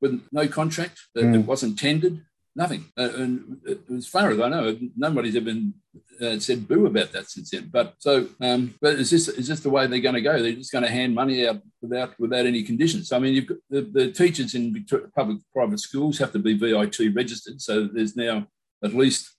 with 0.00 0.22
no 0.32 0.48
contract. 0.48 1.00
Mm. 1.16 1.34
It 1.34 1.46
wasn't 1.46 1.78
tendered 1.78 2.24
nothing. 2.54 2.84
Uh, 2.96 3.10
and 3.16 3.60
as 3.96 4.06
far 4.06 4.30
as 4.30 4.40
I 4.40 4.48
know, 4.48 4.78
nobody's 4.96 5.36
ever 5.36 5.46
been, 5.46 5.74
uh, 6.20 6.38
said 6.38 6.68
boo 6.68 6.86
about 6.86 7.12
that 7.12 7.28
since 7.28 7.50
then. 7.50 7.68
But 7.72 7.94
so, 7.98 8.28
um, 8.40 8.74
but 8.80 8.94
is 8.94 9.10
this 9.10 9.28
is 9.28 9.48
this 9.48 9.60
the 9.60 9.70
way 9.70 9.86
they're 9.86 10.00
going 10.00 10.14
to 10.14 10.20
go? 10.20 10.40
They're 10.40 10.52
just 10.52 10.72
going 10.72 10.84
to 10.84 10.90
hand 10.90 11.14
money 11.14 11.46
out 11.46 11.60
without 11.80 12.18
without 12.18 12.46
any 12.46 12.62
conditions. 12.62 13.12
I 13.12 13.18
mean, 13.18 13.34
you've 13.34 13.46
got 13.46 13.58
the, 13.70 13.82
the 13.82 14.12
teachers 14.12 14.54
in 14.54 14.84
public 15.14 15.38
private 15.52 15.80
schools 15.80 16.18
have 16.18 16.32
to 16.32 16.38
be 16.38 16.56
VIT 16.56 17.14
registered, 17.14 17.60
so 17.60 17.84
there's 17.84 18.16
now 18.16 18.46
at 18.84 18.94
least. 18.94 19.30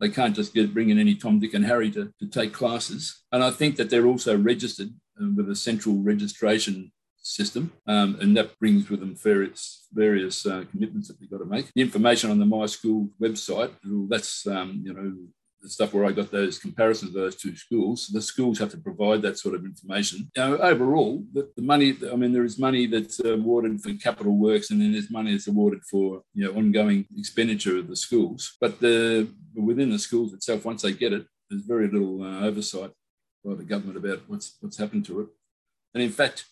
They 0.00 0.08
can't 0.08 0.36
just 0.36 0.54
get 0.54 0.72
bring 0.72 0.90
in 0.90 1.00
any 1.00 1.16
Tom, 1.16 1.40
Dick, 1.40 1.54
and 1.54 1.66
Harry 1.66 1.90
to, 1.90 2.12
to 2.20 2.26
take 2.28 2.52
classes. 2.52 3.24
And 3.32 3.42
I 3.42 3.50
think 3.50 3.74
that 3.76 3.90
they're 3.90 4.06
also 4.06 4.38
registered 4.38 4.90
uh, 5.20 5.26
with 5.34 5.50
a 5.50 5.56
central 5.56 5.96
registration 5.96 6.92
system, 7.28 7.72
um, 7.86 8.16
and 8.20 8.36
that 8.36 8.58
brings 8.58 8.88
with 8.88 9.00
them 9.00 9.14
various 9.14 9.86
various 9.92 10.46
uh, 10.46 10.64
commitments 10.70 11.08
that 11.08 11.20
they've 11.20 11.30
got 11.30 11.38
to 11.38 11.44
make. 11.44 11.72
The 11.74 11.82
information 11.82 12.30
on 12.30 12.38
the 12.38 12.46
My 12.46 12.66
School 12.66 13.10
website, 13.20 13.72
that's 14.08 14.46
um, 14.46 14.82
you 14.84 14.92
know 14.92 15.14
the 15.60 15.68
stuff 15.68 15.92
where 15.92 16.04
I 16.04 16.12
got 16.12 16.30
those 16.30 16.58
comparisons 16.58 17.14
of 17.14 17.20
those 17.20 17.36
two 17.36 17.56
schools. 17.56 18.06
The 18.06 18.22
schools 18.22 18.58
have 18.58 18.70
to 18.70 18.78
provide 18.78 19.22
that 19.22 19.38
sort 19.38 19.54
of 19.54 19.64
information. 19.64 20.30
Know, 20.36 20.56
overall, 20.58 21.24
the, 21.32 21.50
the 21.56 21.62
money. 21.62 21.96
I 22.10 22.16
mean, 22.16 22.32
there 22.32 22.44
is 22.44 22.58
money 22.58 22.86
that's 22.86 23.20
awarded 23.20 23.80
for 23.80 23.92
capital 23.94 24.36
works, 24.36 24.70
and 24.70 24.80
then 24.80 24.92
there's 24.92 25.10
money 25.10 25.32
that's 25.32 25.48
awarded 25.48 25.80
for 25.90 26.22
you 26.34 26.44
know 26.44 26.58
ongoing 26.58 27.06
expenditure 27.16 27.78
of 27.78 27.88
the 27.88 27.96
schools. 27.96 28.56
But 28.60 28.80
the 28.80 29.28
within 29.54 29.90
the 29.90 29.98
schools 29.98 30.32
itself, 30.32 30.64
once 30.64 30.82
they 30.82 30.92
get 30.92 31.12
it, 31.12 31.26
there's 31.50 31.62
very 31.62 31.88
little 31.88 32.22
uh, 32.22 32.40
oversight 32.40 32.92
by 33.44 33.54
the 33.54 33.64
government 33.64 33.98
about 33.98 34.22
what's 34.28 34.56
what's 34.60 34.78
happened 34.78 35.06
to 35.06 35.20
it. 35.20 35.28
And 35.94 36.02
in 36.02 36.10
fact, 36.10 36.44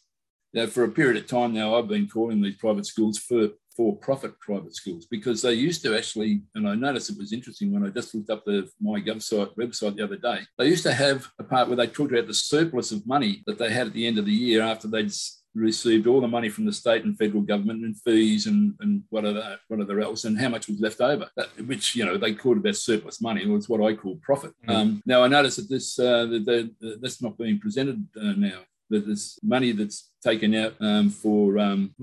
you 0.52 0.62
know, 0.62 0.66
for 0.66 0.84
a 0.84 0.88
period 0.88 1.16
of 1.16 1.28
time 1.28 1.52
now, 1.52 1.76
I've 1.76 1.88
been 1.88 2.08
calling 2.08 2.40
these 2.40 2.56
private 2.56 2.86
schools 2.86 3.18
for 3.18 3.50
for-profit 3.76 4.38
private 4.40 4.74
schools 4.74 5.06
because 5.06 5.42
they 5.42 5.52
used 5.52 5.82
to 5.82 5.96
actually, 5.96 6.42
and 6.54 6.68
I 6.68 6.74
noticed 6.74 7.10
it 7.10 7.18
was 7.18 7.32
interesting 7.32 7.72
when 7.72 7.84
I 7.84 7.90
just 7.90 8.14
looked 8.14 8.30
up 8.30 8.44
the 8.44 8.68
MyGovSite 8.82 9.54
website 9.56 9.96
the 9.96 10.04
other 10.04 10.16
day. 10.16 10.40
They 10.58 10.68
used 10.68 10.84
to 10.84 10.92
have 10.92 11.28
a 11.38 11.44
part 11.44 11.68
where 11.68 11.76
they 11.76 11.86
talked 11.86 12.12
about 12.12 12.26
the 12.26 12.34
surplus 12.34 12.92
of 12.92 13.06
money 13.06 13.42
that 13.46 13.58
they 13.58 13.70
had 13.70 13.88
at 13.88 13.92
the 13.92 14.06
end 14.06 14.18
of 14.18 14.24
the 14.24 14.32
year 14.32 14.62
after 14.62 14.88
they'd 14.88 15.12
received 15.54 16.06
all 16.06 16.20
the 16.20 16.28
money 16.28 16.48
from 16.48 16.66
the 16.66 16.72
state 16.72 17.04
and 17.04 17.16
federal 17.16 17.42
government 17.42 17.84
and 17.84 18.00
fees 18.02 18.46
and, 18.46 18.74
and 18.80 19.02
whatever, 19.08 19.58
whatever 19.68 20.00
else 20.00 20.24
and 20.24 20.38
how 20.38 20.48
much 20.48 20.68
was 20.68 20.80
left 20.80 21.00
over, 21.00 21.28
which, 21.64 21.96
you 21.96 22.04
know, 22.04 22.16
they 22.16 22.34
called 22.34 22.58
about 22.58 22.76
surplus 22.76 23.22
money. 23.22 23.42
It 23.42 23.48
was 23.48 23.68
what 23.68 23.82
I 23.82 23.94
call 23.94 24.16
profit. 24.22 24.52
Mm. 24.68 24.74
Um, 24.74 25.02
now, 25.06 25.22
I 25.22 25.28
noticed 25.28 25.56
that 25.56 25.70
this, 25.70 25.98
uh, 25.98 26.26
that, 26.26 26.44
that, 26.80 26.98
that's 27.00 27.22
not 27.22 27.38
being 27.38 27.58
presented 27.58 28.06
uh, 28.20 28.34
now 28.36 28.60
that 28.90 29.06
there's 29.06 29.38
money 29.42 29.72
that's 29.72 30.10
taken 30.22 30.54
out 30.54 30.74
um, 30.80 31.10
for 31.10 31.58
um, 31.58 31.94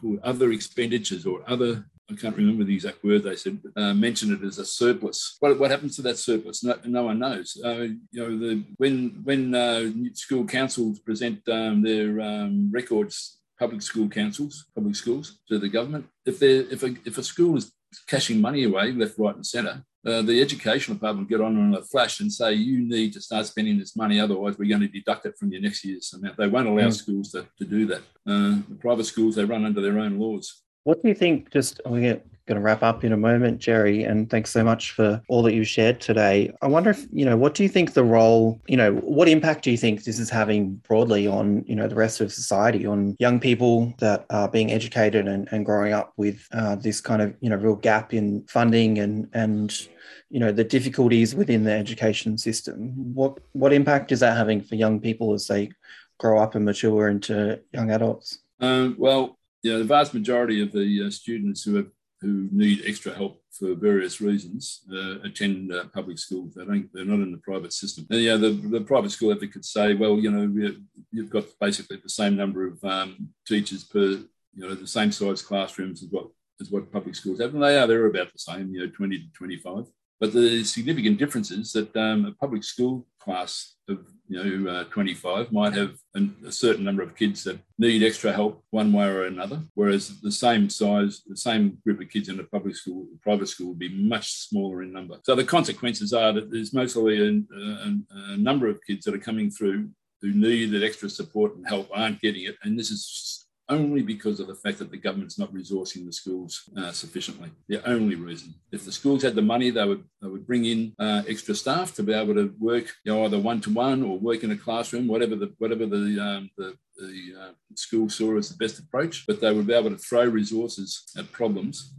called 0.00 0.20
other 0.22 0.52
expenditures 0.52 1.26
or 1.26 1.42
other 1.46 1.84
I 2.12 2.14
can't 2.14 2.36
remember 2.36 2.64
the 2.64 2.74
exact 2.74 3.02
word 3.04 3.22
they 3.22 3.36
said, 3.36 3.58
uh, 3.76 3.94
mention 3.94 4.32
it 4.32 4.44
as 4.44 4.58
a 4.58 4.66
surplus. 4.66 5.36
What, 5.40 5.58
what 5.58 5.70
happens 5.70 5.96
to 5.96 6.02
that 6.02 6.18
surplus? 6.18 6.62
No, 6.62 6.76
no 6.84 7.04
one 7.04 7.18
knows. 7.18 7.56
Uh, 7.64 7.88
you 8.10 8.20
know, 8.20 8.38
the, 8.38 8.64
when 8.76 9.20
when 9.24 9.54
uh, 9.54 9.90
school 10.14 10.44
councils 10.44 10.98
present 10.98 11.40
um, 11.48 11.82
their 11.82 12.20
um, 12.20 12.70
records, 12.70 13.38
public 13.58 13.82
school 13.82 14.08
councils, 14.08 14.66
public 14.74 14.96
schools 14.96 15.38
to 15.48 15.58
the 15.58 15.68
government, 15.68 16.06
if 16.26 16.38
they 16.38 16.56
if 16.58 16.82
a, 16.82 16.94
if 17.04 17.18
a 17.18 17.22
school 17.22 17.56
is 17.56 17.72
cashing 18.06 18.40
money 18.40 18.64
away 18.64 18.92
left, 18.92 19.18
right, 19.18 19.36
and 19.36 19.46
centre, 19.46 19.82
uh, 20.04 20.22
the 20.22 20.40
education 20.40 20.94
department 20.94 21.28
get 21.28 21.40
on 21.40 21.56
in 21.56 21.74
a 21.74 21.82
flash 21.82 22.20
and 22.20 22.32
say 22.32 22.52
you 22.54 22.80
need 22.80 23.12
to 23.12 23.20
start 23.20 23.46
spending 23.46 23.78
this 23.78 23.96
money, 23.96 24.18
otherwise 24.18 24.58
we're 24.58 24.68
going 24.68 24.80
to 24.80 24.88
deduct 24.88 25.26
it 25.26 25.36
from 25.38 25.52
your 25.52 25.60
next 25.60 25.84
year's 25.84 26.12
amount. 26.12 26.36
They 26.36 26.48
won't 26.48 26.66
allow 26.66 26.88
mm. 26.88 26.92
schools 26.92 27.30
to, 27.32 27.46
to 27.58 27.64
do 27.64 27.86
that. 27.86 28.02
Uh, 28.26 28.58
private 28.80 29.04
schools 29.04 29.36
they 29.36 29.44
run 29.44 29.64
under 29.64 29.80
their 29.80 29.98
own 29.98 30.18
laws. 30.18 30.62
What 30.84 31.02
do 31.02 31.08
you 31.08 31.14
think? 31.14 31.52
Just 31.52 31.80
we're 31.86 32.20
going 32.46 32.56
to 32.56 32.62
wrap 32.62 32.82
up 32.82 33.04
in 33.04 33.12
a 33.12 33.16
moment, 33.16 33.58
Jerry, 33.58 34.04
and 34.04 34.28
thanks 34.28 34.50
so 34.50 34.64
much 34.64 34.92
for 34.92 35.20
all 35.28 35.42
that 35.42 35.54
you 35.54 35.64
shared 35.64 36.00
today. 36.00 36.52
I 36.62 36.66
wonder 36.66 36.90
if 36.90 37.06
you 37.12 37.24
know 37.24 37.36
what 37.36 37.54
do 37.54 37.62
you 37.62 37.68
think 37.68 37.94
the 37.94 38.04
role, 38.04 38.60
you 38.66 38.76
know, 38.76 38.94
what 38.96 39.28
impact 39.28 39.64
do 39.64 39.70
you 39.70 39.76
think 39.76 40.04
this 40.04 40.18
is 40.18 40.30
having 40.30 40.74
broadly 40.88 41.26
on 41.26 41.64
you 41.66 41.76
know 41.76 41.88
the 41.88 41.94
rest 41.94 42.20
of 42.20 42.32
society, 42.32 42.86
on 42.86 43.16
young 43.18 43.40
people 43.40 43.94
that 43.98 44.26
are 44.30 44.48
being 44.48 44.72
educated 44.72 45.28
and, 45.28 45.48
and 45.52 45.64
growing 45.64 45.92
up 45.92 46.12
with 46.16 46.46
uh, 46.52 46.76
this 46.76 47.00
kind 47.00 47.22
of 47.22 47.34
you 47.40 47.50
know 47.50 47.56
real 47.56 47.76
gap 47.76 48.12
in 48.12 48.44
funding 48.48 48.98
and 48.98 49.28
and 49.32 49.88
you 50.30 50.40
know 50.40 50.50
the 50.50 50.64
difficulties 50.64 51.34
within 51.34 51.64
the 51.64 51.72
education 51.72 52.38
system. 52.38 53.14
What 53.14 53.38
what 53.52 53.72
impact 53.72 54.12
is 54.12 54.20
that 54.20 54.36
having 54.36 54.62
for 54.62 54.74
young 54.74 55.00
people 55.00 55.34
as 55.34 55.46
they 55.46 55.70
grow 56.18 56.38
up 56.38 56.54
and 56.54 56.64
mature 56.64 57.08
into 57.08 57.60
young 57.72 57.90
adults? 57.90 58.38
Um, 58.60 58.94
well, 58.98 59.38
yeah, 59.62 59.78
the 59.78 59.84
vast 59.84 60.14
majority 60.14 60.62
of 60.62 60.72
the 60.72 61.04
uh, 61.06 61.10
students 61.10 61.62
who 61.62 61.74
have, 61.76 61.88
who 62.22 62.48
need 62.52 62.82
extra 62.86 63.12
help 63.12 63.42
for 63.50 63.74
various 63.74 64.20
reasons 64.20 64.82
uh, 64.92 65.18
attend 65.24 65.72
uh, 65.72 65.84
public 65.92 66.18
schools. 66.18 66.54
They 66.54 66.64
don't, 66.64 66.88
they're 66.94 67.04
not 67.04 67.20
in 67.20 67.32
the 67.32 67.38
private 67.38 67.72
system. 67.72 68.06
And, 68.10 68.20
yeah, 68.20 68.36
the, 68.36 68.50
the 68.50 68.80
private 68.80 69.10
school 69.10 69.32
advocates 69.32 69.72
say, 69.72 69.94
well, 69.94 70.18
you 70.18 70.30
know, 70.30 70.72
you've 71.10 71.30
got 71.30 71.44
basically 71.60 71.98
the 72.02 72.08
same 72.08 72.36
number 72.36 72.66
of 72.68 72.82
um, 72.84 73.28
teachers 73.46 73.82
per, 73.82 74.00
you 74.00 74.28
know, 74.56 74.74
the 74.74 74.86
same 74.86 75.10
size 75.10 75.42
classrooms 75.42 76.02
as 76.02 76.08
what 76.10 76.28
as 76.60 76.70
what 76.70 76.92
public 76.92 77.16
schools 77.16 77.40
have, 77.40 77.54
and 77.54 77.62
they 77.62 77.76
are 77.76 77.86
they're 77.88 78.06
about 78.06 78.32
the 78.32 78.38
same, 78.38 78.72
you 78.72 78.80
know, 78.86 78.92
20 78.94 79.18
to 79.18 79.24
25. 79.32 79.86
But 80.20 80.32
the 80.32 80.62
significant 80.62 81.18
difference 81.18 81.50
is 81.50 81.72
that 81.72 81.96
um, 81.96 82.26
a 82.26 82.32
public 82.32 82.62
school 82.62 83.06
class 83.18 83.74
of 83.88 84.06
you 84.32 84.58
know 84.58 84.70
uh, 84.70 84.84
25 84.84 85.52
might 85.52 85.74
have 85.74 85.96
an, 86.14 86.34
a 86.46 86.52
certain 86.52 86.84
number 86.84 87.02
of 87.02 87.14
kids 87.14 87.44
that 87.44 87.58
need 87.78 88.02
extra 88.02 88.32
help 88.32 88.64
one 88.70 88.92
way 88.92 89.06
or 89.06 89.24
another, 89.24 89.62
whereas 89.74 90.20
the 90.20 90.32
same 90.32 90.70
size, 90.70 91.22
the 91.26 91.36
same 91.36 91.78
group 91.84 92.00
of 92.00 92.08
kids 92.08 92.28
in 92.28 92.40
a 92.40 92.44
public 92.44 92.74
school, 92.76 93.06
private 93.20 93.48
school 93.48 93.68
would 93.68 93.78
be 93.78 93.94
much 93.94 94.32
smaller 94.32 94.82
in 94.82 94.92
number. 94.92 95.18
So 95.24 95.34
the 95.34 95.44
consequences 95.44 96.12
are 96.12 96.32
that 96.32 96.50
there's 96.50 96.72
mostly 96.72 97.20
a, 97.20 97.56
a, 97.56 97.96
a 98.32 98.36
number 98.36 98.68
of 98.68 98.80
kids 98.86 99.04
that 99.04 99.14
are 99.14 99.18
coming 99.18 99.50
through 99.50 99.90
who 100.22 100.32
need 100.32 100.70
that 100.70 100.84
extra 100.84 101.10
support 101.10 101.56
and 101.56 101.66
help 101.66 101.90
aren't 101.92 102.20
getting 102.20 102.44
it, 102.44 102.56
and 102.62 102.78
this 102.78 102.90
is 102.90 103.41
only 103.68 104.02
because 104.02 104.40
of 104.40 104.46
the 104.46 104.54
fact 104.54 104.78
that 104.78 104.90
the 104.90 104.96
government's 104.96 105.38
not 105.38 105.52
resourcing 105.52 106.04
the 106.04 106.12
schools 106.12 106.68
uh, 106.76 106.92
sufficiently. 106.92 107.50
The 107.68 107.86
only 107.88 108.16
reason. 108.16 108.54
If 108.72 108.84
the 108.84 108.92
schools 108.92 109.22
had 109.22 109.34
the 109.34 109.42
money, 109.42 109.70
they 109.70 109.84
would 109.84 110.04
they 110.20 110.28
would 110.28 110.46
bring 110.46 110.64
in 110.64 110.94
uh, 110.98 111.22
extra 111.28 111.54
staff 111.54 111.94
to 111.94 112.02
be 112.02 112.12
able 112.12 112.34
to 112.34 112.54
work, 112.58 112.86
you 113.04 113.12
know, 113.12 113.24
either 113.24 113.38
one 113.38 113.60
to 113.62 113.70
one 113.70 114.02
or 114.02 114.18
work 114.18 114.42
in 114.42 114.50
a 114.50 114.56
classroom, 114.56 115.06
whatever 115.06 115.36
the 115.36 115.52
whatever 115.58 115.86
the 115.86 116.20
um, 116.20 116.50
the 116.58 116.76
the 116.96 117.34
uh, 117.40 117.52
school 117.74 118.08
saw 118.08 118.36
as 118.36 118.48
the 118.48 118.56
best 118.56 118.78
approach. 118.78 119.24
But 119.26 119.40
they 119.40 119.52
would 119.52 119.66
be 119.66 119.74
able 119.74 119.90
to 119.90 119.98
throw 119.98 120.24
resources 120.24 121.04
at 121.16 121.32
problems. 121.32 121.94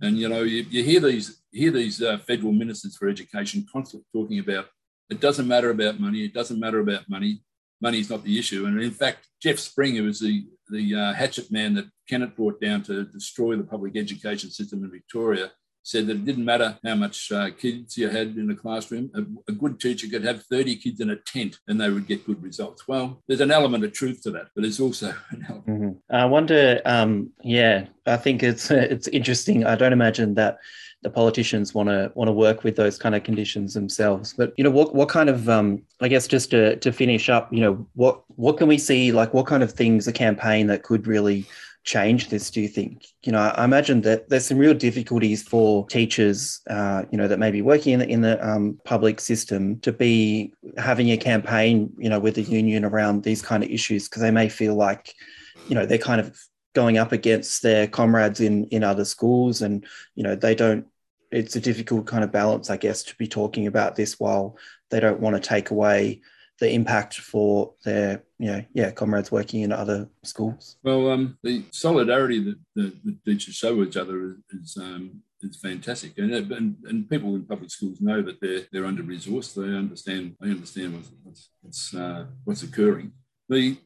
And 0.00 0.18
you 0.18 0.28
know, 0.28 0.42
you, 0.42 0.66
you 0.70 0.82
hear 0.82 1.00
these 1.00 1.42
hear 1.52 1.70
these 1.70 2.02
uh, 2.02 2.18
federal 2.18 2.52
ministers 2.52 2.96
for 2.96 3.08
education 3.08 3.66
constantly 3.70 4.06
talking 4.12 4.38
about 4.38 4.66
it 5.10 5.20
doesn't 5.20 5.46
matter 5.46 5.70
about 5.70 6.00
money. 6.00 6.24
It 6.24 6.32
doesn't 6.32 6.58
matter 6.58 6.80
about 6.80 7.08
money 7.08 7.42
money 7.82 7.98
is 7.98 8.08
not 8.08 8.22
the 8.22 8.38
issue. 8.38 8.64
And 8.64 8.80
in 8.80 8.92
fact, 8.92 9.26
Geoff 9.42 9.58
Spring, 9.58 9.96
who 9.96 10.04
was 10.04 10.20
the, 10.20 10.46
the 10.70 10.94
uh, 10.94 11.12
hatchet 11.12 11.50
man 11.50 11.74
that 11.74 11.86
Kennett 12.08 12.36
brought 12.36 12.60
down 12.60 12.82
to 12.84 13.04
destroy 13.04 13.56
the 13.56 13.64
public 13.64 13.96
education 13.96 14.50
system 14.50 14.84
in 14.84 14.90
Victoria, 14.90 15.50
said 15.84 16.06
that 16.06 16.16
it 16.16 16.24
didn't 16.24 16.44
matter 16.44 16.78
how 16.84 16.94
much 16.94 17.32
uh, 17.32 17.50
kids 17.50 17.96
you 17.96 18.08
had 18.08 18.36
in 18.36 18.50
a 18.50 18.54
classroom. 18.54 19.10
A, 19.14 19.50
a, 19.50 19.54
good 19.54 19.80
teacher 19.80 20.06
could 20.08 20.24
have 20.24 20.44
30 20.44 20.76
kids 20.76 21.00
in 21.00 21.10
a 21.10 21.16
tent 21.16 21.58
and 21.66 21.80
they 21.80 21.90
would 21.90 22.06
get 22.06 22.24
good 22.24 22.42
results. 22.42 22.86
Well, 22.86 23.20
there's 23.26 23.40
an 23.40 23.50
element 23.50 23.84
of 23.84 23.92
truth 23.92 24.22
to 24.22 24.30
that, 24.32 24.48
but 24.54 24.62
there's 24.62 24.80
also 24.80 25.08
an 25.30 25.44
element. 25.48 25.66
Mm-hmm. 25.66 26.14
I 26.14 26.24
wonder, 26.26 26.80
um, 26.84 27.30
yeah, 27.42 27.86
I 28.06 28.16
think 28.16 28.42
it's 28.42 28.70
it's 28.70 29.08
interesting. 29.08 29.64
I 29.64 29.74
don't 29.74 29.92
imagine 29.92 30.34
that 30.34 30.58
the 31.02 31.10
politicians 31.10 31.74
want 31.74 31.88
to 31.88 32.12
want 32.14 32.28
to 32.28 32.32
work 32.32 32.62
with 32.62 32.76
those 32.76 32.96
kind 32.96 33.14
of 33.14 33.24
conditions 33.24 33.74
themselves. 33.74 34.34
But 34.36 34.52
you 34.56 34.64
know, 34.64 34.70
what 34.70 34.94
what 34.94 35.08
kind 35.08 35.28
of 35.28 35.48
um, 35.48 35.82
I 36.00 36.08
guess 36.08 36.26
just 36.26 36.50
to 36.50 36.76
to 36.76 36.92
finish 36.92 37.28
up, 37.28 37.52
you 37.52 37.60
know, 37.60 37.86
what 37.94 38.22
what 38.36 38.56
can 38.56 38.68
we 38.68 38.78
see? 38.78 39.12
Like, 39.12 39.34
what 39.34 39.46
kind 39.46 39.62
of 39.62 39.72
things 39.72 40.06
a 40.06 40.12
campaign 40.12 40.68
that 40.68 40.84
could 40.84 41.06
really 41.06 41.44
change 41.84 42.28
this? 42.28 42.50
Do 42.50 42.60
you 42.60 42.68
think? 42.68 43.04
You 43.24 43.32
know, 43.32 43.40
I 43.40 43.64
imagine 43.64 44.02
that 44.02 44.28
there's 44.28 44.46
some 44.46 44.58
real 44.58 44.74
difficulties 44.74 45.42
for 45.42 45.86
teachers, 45.88 46.60
uh, 46.70 47.02
you 47.10 47.18
know, 47.18 47.26
that 47.26 47.40
may 47.40 47.50
be 47.50 47.62
working 47.62 47.94
in 47.94 47.98
the, 47.98 48.08
in 48.08 48.20
the 48.20 48.48
um, 48.48 48.80
public 48.84 49.18
system 49.20 49.80
to 49.80 49.92
be 49.92 50.54
having 50.78 51.10
a 51.10 51.16
campaign, 51.16 51.92
you 51.98 52.08
know, 52.08 52.20
with 52.20 52.36
the 52.36 52.42
union 52.42 52.84
around 52.84 53.24
these 53.24 53.42
kind 53.42 53.64
of 53.64 53.70
issues 53.70 54.08
because 54.08 54.22
they 54.22 54.30
may 54.30 54.48
feel 54.48 54.76
like, 54.76 55.14
you 55.68 55.74
know, 55.74 55.84
they're 55.84 55.98
kind 55.98 56.20
of 56.20 56.38
going 56.74 56.98
up 56.98 57.12
against 57.12 57.62
their 57.62 57.86
comrades 57.86 58.40
in 58.40 58.64
in 58.66 58.82
other 58.82 59.04
schools 59.04 59.62
and 59.62 59.84
you 60.14 60.22
know 60.22 60.34
they 60.34 60.54
don't 60.54 60.86
it's 61.32 61.56
a 61.56 61.60
difficult 61.60 62.06
kind 62.06 62.22
of 62.22 62.30
balance, 62.30 62.70
I 62.70 62.76
guess, 62.76 63.02
to 63.04 63.16
be 63.16 63.26
talking 63.26 63.66
about 63.66 63.96
this 63.96 64.20
while 64.20 64.56
they 64.90 65.00
don't 65.00 65.20
want 65.20 65.34
to 65.34 65.40
take 65.40 65.70
away 65.70 66.20
the 66.60 66.70
impact 66.70 67.14
for 67.14 67.74
their, 67.84 68.22
you 68.38 68.46
know, 68.46 68.64
yeah, 68.72 68.90
comrades 68.90 69.32
working 69.32 69.62
in 69.62 69.72
other 69.72 70.08
schools. 70.22 70.76
Well, 70.82 71.10
um, 71.10 71.38
the 71.42 71.64
solidarity 71.72 72.38
that 72.44 72.58
the, 72.76 72.92
the 73.04 73.16
teachers 73.24 73.54
show 73.54 73.82
each 73.82 73.96
other 73.96 74.36
is 74.50 74.76
um, 74.76 75.22
fantastic, 75.60 76.18
and, 76.18 76.32
and 76.32 76.76
and 76.84 77.10
people 77.10 77.34
in 77.34 77.44
public 77.44 77.70
schools 77.70 78.00
know 78.00 78.22
that 78.22 78.40
they're 78.40 78.62
they're 78.70 78.86
under 78.86 79.02
resourced. 79.02 79.54
They 79.54 79.76
understand 79.76 80.36
they 80.40 80.50
understand 80.50 80.94
what's 80.94 81.10
what's 81.22 81.50
what's, 81.62 81.94
uh, 81.94 82.26
what's 82.44 82.62
occurring. 82.62 83.12
The 83.48 83.76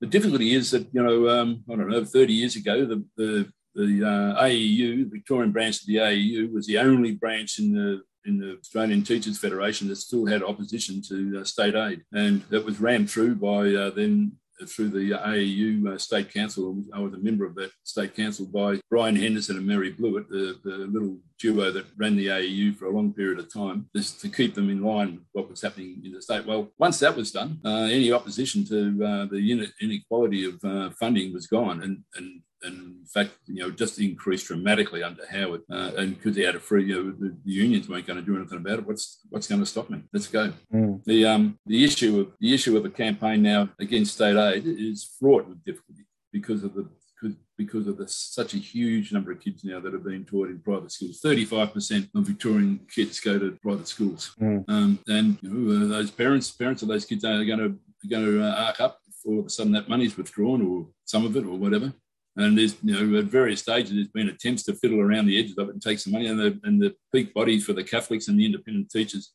the 0.00 0.06
difficulty 0.06 0.54
is 0.54 0.70
that 0.70 0.86
you 0.92 1.02
know 1.02 1.28
um, 1.28 1.64
I 1.70 1.76
don't 1.76 1.90
know, 1.90 2.04
30 2.04 2.32
years 2.32 2.56
ago, 2.56 2.86
the 2.86 3.04
the 3.16 3.52
the 3.74 4.04
uh, 4.04 4.42
AEU, 4.42 5.04
the 5.04 5.10
Victorian 5.10 5.52
branch 5.52 5.80
of 5.80 5.86
the 5.86 5.96
AEU, 5.96 6.52
was 6.52 6.66
the 6.66 6.78
only 6.78 7.12
branch 7.12 7.58
in 7.58 7.72
the 7.72 8.02
in 8.26 8.38
the 8.38 8.58
Australian 8.58 9.02
Teachers 9.02 9.38
Federation 9.38 9.88
that 9.88 9.96
still 9.96 10.26
had 10.26 10.42
opposition 10.42 11.00
to 11.08 11.40
uh, 11.40 11.44
state 11.44 11.74
aid, 11.74 12.02
and 12.12 12.42
that 12.50 12.64
was 12.64 12.80
rammed 12.80 13.10
through 13.10 13.34
by 13.36 13.72
uh, 13.74 13.90
then 13.90 14.32
through 14.66 14.88
the 14.88 15.10
AEU 15.12 15.86
uh, 15.86 15.98
State 15.98 16.32
Council. 16.32 16.82
I 16.92 17.00
was 17.00 17.14
a 17.14 17.18
member 17.18 17.44
of 17.44 17.54
that 17.56 17.70
State 17.84 18.14
Council 18.14 18.46
by 18.46 18.80
Brian 18.90 19.16
Henderson 19.16 19.56
and 19.56 19.66
Mary 19.66 19.92
Bluett, 19.92 20.28
the, 20.28 20.58
the 20.64 20.76
little 20.76 21.18
duo 21.38 21.70
that 21.70 21.86
ran 21.96 22.16
the 22.16 22.26
AEU 22.26 22.76
for 22.76 22.86
a 22.86 22.90
long 22.94 23.12
period 23.12 23.38
of 23.38 23.52
time, 23.52 23.88
just 23.94 24.20
to 24.20 24.28
keep 24.28 24.54
them 24.54 24.70
in 24.70 24.82
line 24.82 25.12
with 25.12 25.24
what 25.32 25.50
was 25.50 25.62
happening 25.62 26.02
in 26.04 26.12
the 26.12 26.22
state. 26.22 26.46
Well, 26.46 26.70
once 26.78 26.98
that 26.98 27.16
was 27.16 27.30
done, 27.30 27.58
uh, 27.64 27.84
any 27.84 28.12
opposition 28.12 28.64
to 28.66 29.04
uh, 29.04 29.26
the 29.26 29.40
unit 29.40 29.70
inequality 29.80 30.44
of 30.44 30.62
uh, 30.64 30.90
funding 30.90 31.32
was 31.32 31.46
gone, 31.46 31.82
and 31.82 32.04
and 32.16 32.42
in 32.62 33.04
fact, 33.12 33.32
you 33.46 33.62
know, 33.62 33.70
just 33.70 33.98
increased 33.98 34.46
dramatically 34.46 35.02
under 35.02 35.26
Howard. 35.26 35.62
Uh, 35.70 35.92
and 35.96 36.16
because 36.16 36.36
he 36.36 36.42
had 36.42 36.54
a 36.54 36.60
free, 36.60 36.84
you 36.84 36.94
know, 36.94 37.10
the, 37.10 37.36
the, 37.44 37.52
unions 37.52 37.88
weren't 37.88 38.06
going 38.06 38.18
to 38.18 38.24
do 38.24 38.36
anything 38.36 38.58
about 38.58 38.80
it. 38.80 38.86
What's 38.86 39.20
what's 39.28 39.46
going 39.46 39.60
to 39.60 39.66
stop 39.66 39.90
me? 39.90 40.02
Let's 40.12 40.26
go. 40.26 40.52
Mm. 40.72 41.04
The 41.04 41.26
um 41.26 41.58
the 41.66 41.84
issue 41.84 42.20
of 42.20 42.32
the 42.40 42.54
issue 42.54 42.76
of 42.76 42.84
a 42.84 42.90
campaign 42.90 43.42
now 43.42 43.70
against 43.78 44.14
state 44.14 44.36
aid 44.36 44.64
is 44.66 45.16
fraught 45.18 45.48
with 45.48 45.64
difficulty 45.64 46.06
because 46.32 46.64
of 46.64 46.74
the 46.74 46.88
because, 47.20 47.36
because 47.56 47.86
of 47.86 47.98
the, 47.98 48.08
such 48.08 48.54
a 48.54 48.58
huge 48.58 49.12
number 49.12 49.32
of 49.32 49.40
kids 49.40 49.64
now 49.64 49.80
that 49.80 49.94
are 49.94 49.98
being 49.98 50.24
taught 50.24 50.48
in 50.48 50.58
private 50.60 50.90
schools. 50.90 51.20
35% 51.22 52.08
of 52.14 52.26
Victorian 52.26 52.80
kids 52.92 53.20
go 53.20 53.38
to 53.38 53.58
private 53.62 53.88
schools. 53.88 54.34
Mm. 54.40 54.64
Um, 54.68 54.98
and 55.08 55.38
you 55.42 55.50
know, 55.50 55.86
uh, 55.86 55.88
those 55.88 56.10
parents 56.10 56.50
parents 56.50 56.82
of 56.82 56.88
those 56.88 57.04
kids 57.04 57.24
are 57.24 57.44
going 57.44 57.58
to, 57.58 57.66
are 57.66 58.10
going 58.10 58.24
to 58.24 58.42
uh, 58.44 58.64
arc 58.66 58.80
up 58.80 59.00
if 59.08 59.14
all 59.24 59.40
of 59.40 59.46
a 59.46 59.50
sudden 59.50 59.72
that 59.72 59.88
money's 59.88 60.16
withdrawn 60.16 60.62
or 60.66 60.88
some 61.04 61.24
of 61.24 61.36
it 61.36 61.44
or 61.44 61.56
whatever. 61.56 61.92
And 62.36 62.56
there's, 62.56 62.76
you 62.82 62.92
know, 62.94 63.18
at 63.18 63.26
various 63.26 63.60
stages, 63.60 63.92
there's 63.92 64.08
been 64.08 64.28
attempts 64.28 64.62
to 64.64 64.74
fiddle 64.74 65.00
around 65.00 65.26
the 65.26 65.38
edges 65.38 65.58
of 65.58 65.68
it 65.68 65.72
and 65.72 65.82
take 65.82 65.98
some 65.98 66.12
money. 66.12 66.26
And 66.26 66.38
the, 66.38 66.60
and 66.64 66.80
the 66.80 66.94
peak 67.12 67.34
body 67.34 67.60
for 67.60 67.72
the 67.72 67.84
Catholics 67.84 68.28
and 68.28 68.38
the 68.38 68.46
independent 68.46 68.90
teachers, 68.90 69.32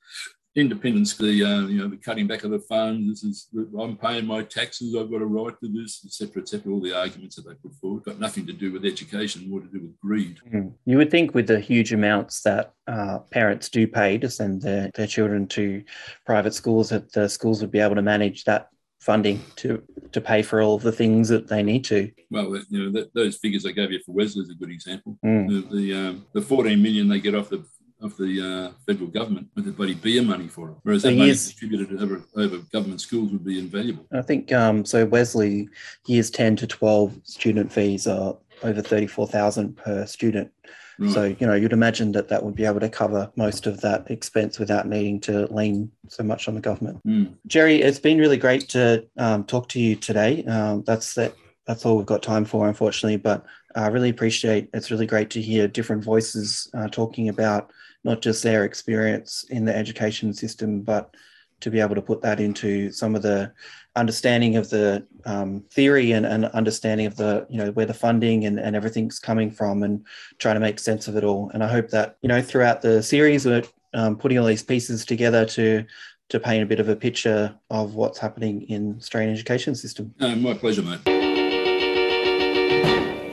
independence, 0.55 1.15
the, 1.17 1.43
uh, 1.43 1.67
you 1.67 1.79
know, 1.79 1.89
the 1.89 1.97
cutting 1.97 2.27
back 2.27 2.45
of 2.45 2.51
the 2.51 2.60
funds, 2.60 3.10
this 3.10 3.23
is, 3.23 3.49
I'm 3.77 3.97
paying 3.97 4.25
my 4.25 4.41
taxes, 4.43 4.95
I've 4.95 5.12
got 5.12 5.21
a 5.21 5.25
right 5.25 5.53
to 5.60 5.67
this, 5.67 6.03
etc., 6.05 6.41
etc. 6.41 6.71
all 6.71 6.79
the 6.79 6.97
arguments 6.97 7.36
that 7.36 7.45
they 7.45 7.55
put 7.55 7.75
forward, 7.75 8.03
got 8.03 8.19
nothing 8.19 8.47
to 8.47 8.53
do 8.53 8.71
with 8.71 8.86
education, 8.86 9.49
more 9.49 9.60
to 9.60 9.67
do 9.67 9.81
with 9.81 9.99
greed. 9.99 10.39
Mm. 10.49 10.73
You 10.86 10.97
would 10.97 11.12
think 11.12 11.36
with 11.36 11.47
the 11.47 11.60
huge 11.60 11.91
amounts 11.91 12.41
that 12.43 12.71
uh, 12.88 13.19
parents 13.31 13.67
do 13.67 13.86
pay 13.86 14.17
to 14.19 14.29
send 14.29 14.62
their, 14.62 14.89
their 14.95 15.08
children 15.08 15.47
to 15.47 15.84
private 16.25 16.53
schools, 16.53 16.89
that 16.89 17.12
the 17.12 17.27
schools 17.27 17.60
would 17.60 17.71
be 17.71 17.79
able 17.79 17.95
to 17.95 18.01
manage 18.01 18.45
that 18.45 18.69
funding 19.05 19.39
to 19.55 19.81
to 20.11 20.19
pay 20.19 20.41
for 20.41 20.61
all 20.61 20.75
of 20.75 20.81
the 20.81 20.91
things 20.91 21.29
that 21.29 21.47
they 21.47 21.61
need 21.61 21.85
to. 21.85 22.11
Well, 22.31 22.55
you 22.69 22.83
know, 22.83 22.91
that, 22.91 23.13
those 23.13 23.37
figures 23.37 23.65
I 23.65 23.71
gave 23.71 23.91
you 23.91 23.99
for 24.03 24.13
Wesley 24.13 24.41
is 24.41 24.49
a 24.49 24.55
good 24.55 24.71
example. 24.71 25.17
Mm. 25.23 25.47
The 25.47 25.75
the, 25.75 25.93
um, 25.93 26.25
the 26.33 26.41
14 26.41 26.81
million 26.81 27.07
they 27.07 27.19
get 27.19 27.35
off 27.35 27.49
the 27.49 27.63
of 28.01 28.17
the 28.17 28.41
uh, 28.41 28.73
federal 28.85 29.07
government 29.07 29.47
with 29.55 29.65
the 29.65 29.71
bloody 29.71 29.93
beer 29.93 30.21
money 30.21 30.47
for 30.47 30.71
it, 30.71 30.77
whereas 30.83 31.03
so 31.03 31.09
that 31.09 31.15
money 31.15 31.29
is, 31.29 31.45
distributed 31.45 32.01
over, 32.01 32.21
over 32.35 32.57
government 32.73 32.99
schools 32.99 33.31
would 33.31 33.45
be 33.45 33.57
invaluable. 33.57 34.05
I 34.11 34.21
think 34.21 34.51
um, 34.51 34.83
so. 34.83 35.05
Wesley 35.05 35.69
years 36.07 36.29
10 36.29 36.57
to 36.57 36.67
12 36.67 37.19
student 37.23 37.71
fees 37.71 38.05
are 38.05 38.35
over 38.63 38.81
34,000 38.81 39.77
per 39.77 40.05
student. 40.05 40.51
Right. 40.97 41.12
So, 41.12 41.23
you 41.39 41.47
know, 41.47 41.53
you'd 41.53 41.73
imagine 41.73 42.12
that 42.13 42.29
that 42.29 42.43
would 42.43 42.55
be 42.55 42.65
able 42.65 42.79
to 42.79 42.89
cover 42.89 43.31
most 43.36 43.67
of 43.67 43.81
that 43.81 44.10
expense 44.10 44.60
without 44.60 44.88
needing 44.88 45.19
to 45.21 45.45
lean 45.53 45.91
so 46.08 46.23
much 46.23 46.47
on 46.47 46.55
the 46.55 46.62
government. 46.62 47.05
Mm. 47.05 47.34
Jerry, 47.47 47.81
it's 47.81 47.99
been 47.99 48.17
really 48.17 48.38
great 48.38 48.69
to 48.69 49.05
um, 49.17 49.43
talk 49.43 49.69
to 49.69 49.79
you 49.79 49.95
today. 49.95 50.43
Um, 50.45 50.84
that's 50.86 51.13
that. 51.15 51.36
That's 51.67 51.84
all 51.84 51.97
we've 51.97 52.05
got 52.05 52.21
time 52.21 52.45
for, 52.45 52.67
unfortunately. 52.67 53.17
But 53.17 53.43
I 53.75 53.88
really 53.88 54.10
appreciate. 54.10 54.69
It's 54.71 54.91
really 54.91 55.08
great 55.08 55.31
to 55.31 55.41
hear 55.41 55.67
different 55.67 56.03
voices 56.03 56.69
uh, 56.75 56.88
talking 56.89 57.27
about 57.27 57.71
not 58.03 58.21
just 58.21 58.43
their 58.43 58.65
experience 58.65 59.45
in 59.49 59.65
the 59.65 59.75
education 59.75 60.31
system, 60.31 60.81
but 60.81 61.15
to 61.61 61.71
be 61.71 61.79
able 61.79 61.95
to 61.95 62.01
put 62.01 62.21
that 62.21 62.39
into 62.39 62.91
some 62.91 63.15
of 63.15 63.21
the 63.21 63.51
understanding 63.95 64.57
of 64.57 64.69
the 64.69 65.05
um, 65.25 65.63
theory 65.71 66.11
and, 66.11 66.25
and, 66.25 66.45
understanding 66.47 67.05
of 67.05 67.15
the 67.15 67.45
you 67.49 67.57
know 67.57 67.71
where 67.71 67.85
the 67.85 67.93
funding 67.93 68.45
and, 68.45 68.59
and 68.59 68.75
everything's 68.75 69.19
coming 69.19 69.49
from 69.49 69.83
and 69.83 70.05
trying 70.37 70.55
to 70.55 70.59
make 70.59 70.79
sense 70.79 71.07
of 71.07 71.15
it 71.15 71.23
all. 71.23 71.49
And 71.53 71.63
i 71.63 71.67
hope 71.67 71.89
that 71.89 72.17
you 72.21 72.29
know 72.29 72.41
throughout 72.41 72.81
the 72.81 73.01
series 73.01 73.45
we're 73.45 73.63
um, 73.93 74.17
putting 74.17 74.37
all 74.37 74.45
these 74.45 74.63
pieces 74.63 75.05
together 75.05 75.45
to 75.45 75.85
to 76.29 76.39
paint 76.39 76.63
a 76.63 76.65
bit 76.65 76.79
of 76.79 76.89
a 76.89 76.95
picture 76.95 77.55
of 77.69 77.95
what's 77.95 78.17
happening 78.17 78.63
in 78.63 78.95
australian 78.97 79.33
education 79.33 79.75
system. 79.75 80.13
Uh, 80.19 80.35
my 80.35 80.53
pleasure 80.53 80.81
mate. 80.81 80.99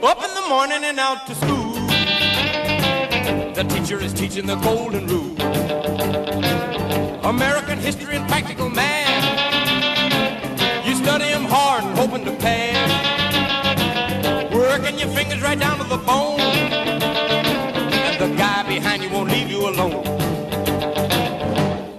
Up 0.03 0.23
in 0.23 0.33
the 0.35 0.45
morning 0.47 0.83
and 0.83 0.99
out 0.99 1.25
to 1.27 1.35
school. 1.35 1.73
The 3.53 3.63
teacher 3.63 3.99
is 3.99 4.13
teaching 4.13 4.45
the 4.45 4.55
golden 4.55 5.07
rule 5.07 5.82
American 7.23 7.79
history 7.79 8.17
and 8.17 8.27
practical 8.27 8.69
man. 8.69 9.23
You 10.85 10.93
study 10.95 11.23
him 11.25 11.45
hard 11.45 11.85
and 11.85 11.97
hoping 11.97 12.25
to 12.25 12.33
pass. 12.33 12.91
Working 14.53 14.99
your 14.99 15.07
fingers 15.07 15.41
right 15.41 15.57
down 15.57 15.77
to 15.77 15.85
the 15.85 15.97
bone. 15.97 16.41
And 16.41 18.19
the 18.19 18.35
guy 18.35 18.63
behind 18.67 19.03
you 19.03 19.09
won't 19.09 19.29
leave 19.29 19.49
you 19.49 19.69
alone. 19.69 20.03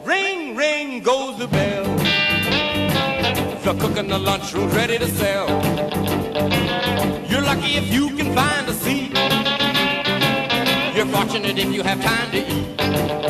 Ring, 0.05 0.55
ring 0.57 1.01
goes 1.01 1.39
the 1.39 1.49
bell. 1.49 1.85
The 3.65 3.75
cook 3.81 3.97
in 3.97 4.09
the 4.09 4.19
lunchroom's 4.19 4.75
ready 4.75 4.99
to 4.99 5.09
sell. 5.09 5.49
You're 7.31 7.41
lucky 7.41 7.77
if 7.77 7.91
you 7.91 8.11
can 8.11 8.35
find 8.35 8.69
a 8.69 8.75
seat. 8.75 9.15
You're 10.95 11.07
fortunate 11.07 11.57
if 11.59 11.73
you 11.73 11.83
have 11.83 12.03
time 12.03 12.31
to 12.33 12.39
eat 12.47 13.24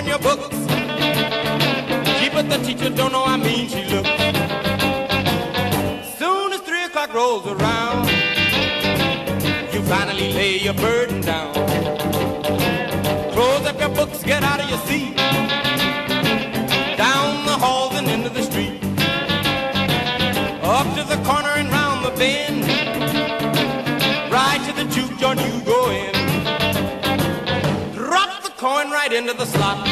open 0.00 0.08
your 0.08 0.18
books. 0.18 0.56
Gee, 2.18 2.30
but 2.30 2.48
the 2.48 2.58
teacher 2.64 2.90
don't 2.90 3.12
know 3.12 3.24
how 3.24 3.36
mean 3.36 3.68
she 3.68 3.84
looks. 3.84 4.08
Soon 6.18 6.52
as 6.52 6.60
three 6.60 6.84
o'clock 6.84 7.12
rolls 7.12 7.46
around, 7.46 8.08
you 9.72 9.82
finally 9.82 10.32
lay 10.32 10.58
your 10.58 10.74
burden 10.74 11.20
down. 11.20 11.52
Close 13.32 13.66
up 13.66 13.78
your 13.78 13.90
books, 13.90 14.22
get 14.22 14.42
out 14.42 14.60
of 14.60 14.68
your 14.70 14.78
seat. 14.88 15.16
Down 16.96 17.44
the 17.46 17.56
halls 17.62 17.94
and 17.96 18.08
into 18.08 18.30
the 18.30 18.42
street. 18.42 18.82
Up 20.62 20.86
to 20.96 21.04
the 21.04 21.20
corner 21.24 21.54
and 21.56 21.68
round 21.70 22.04
the 22.04 22.12
bend. 22.12 22.64
Right 24.32 24.60
to 24.66 24.72
the 24.72 24.84
juke 24.94 25.18
joint 25.18 25.40
you 25.40 25.60
go 25.64 25.90
in. 25.90 25.99
Into 29.20 29.34
the 29.34 29.44
slot. 29.44 29.86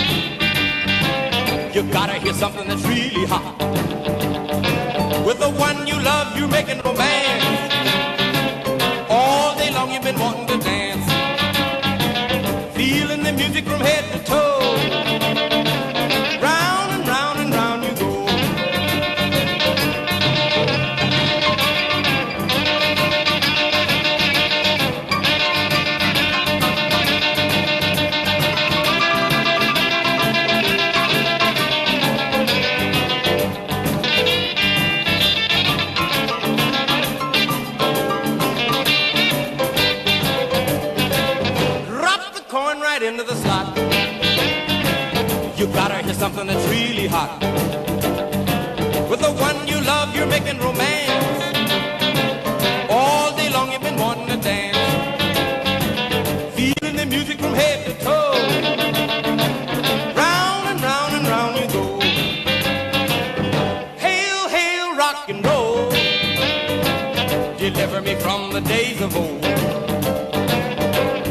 You 1.74 1.82
gotta 1.92 2.14
hear 2.14 2.32
something 2.32 2.66
that's 2.66 2.82
really 2.86 3.26
hot. 3.26 3.58
With 5.26 5.38
the 5.38 5.50
one 5.50 5.86
you 5.86 5.98
love, 6.00 6.34
you're 6.38 6.48
making 6.48 6.80
romance. 6.80 7.44
All 9.10 9.54
day 9.58 9.70
long 9.70 9.92
you've 9.92 10.02
been 10.10 10.18
wanting 10.18 10.46
to 10.52 10.56
dance. 10.64 11.06
Feeling 12.74 13.22
the 13.22 13.32
music 13.32 13.64
from 13.66 13.80
head 13.80 13.97
and 65.30 65.44
roll. 65.44 65.90
Deliver 67.58 68.00
me 68.00 68.14
from 68.16 68.52
the 68.52 68.60
days 68.62 69.00
of 69.00 69.14
old. 69.14 69.42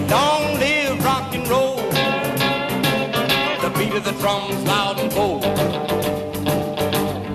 Long 0.09 0.59
live 0.59 1.03
rock 1.03 1.33
and 1.33 1.47
roll. 1.47 1.77
The 3.61 3.69
beat 3.77 3.93
of 3.93 4.03
the 4.03 4.11
drums 4.19 4.63
loud 4.65 4.99
and 4.99 5.09
bold. 5.13 5.43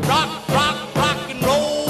Rock, 0.07 0.49
rock, 0.51 0.95
rock 0.95 1.31
and 1.31 1.43
roll. 1.45 1.89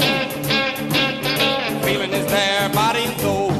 Feeling 1.81 2.11
is 2.11 2.25
there, 2.27 2.69
body 2.69 3.03
and 3.03 3.21
soul. 3.21 3.51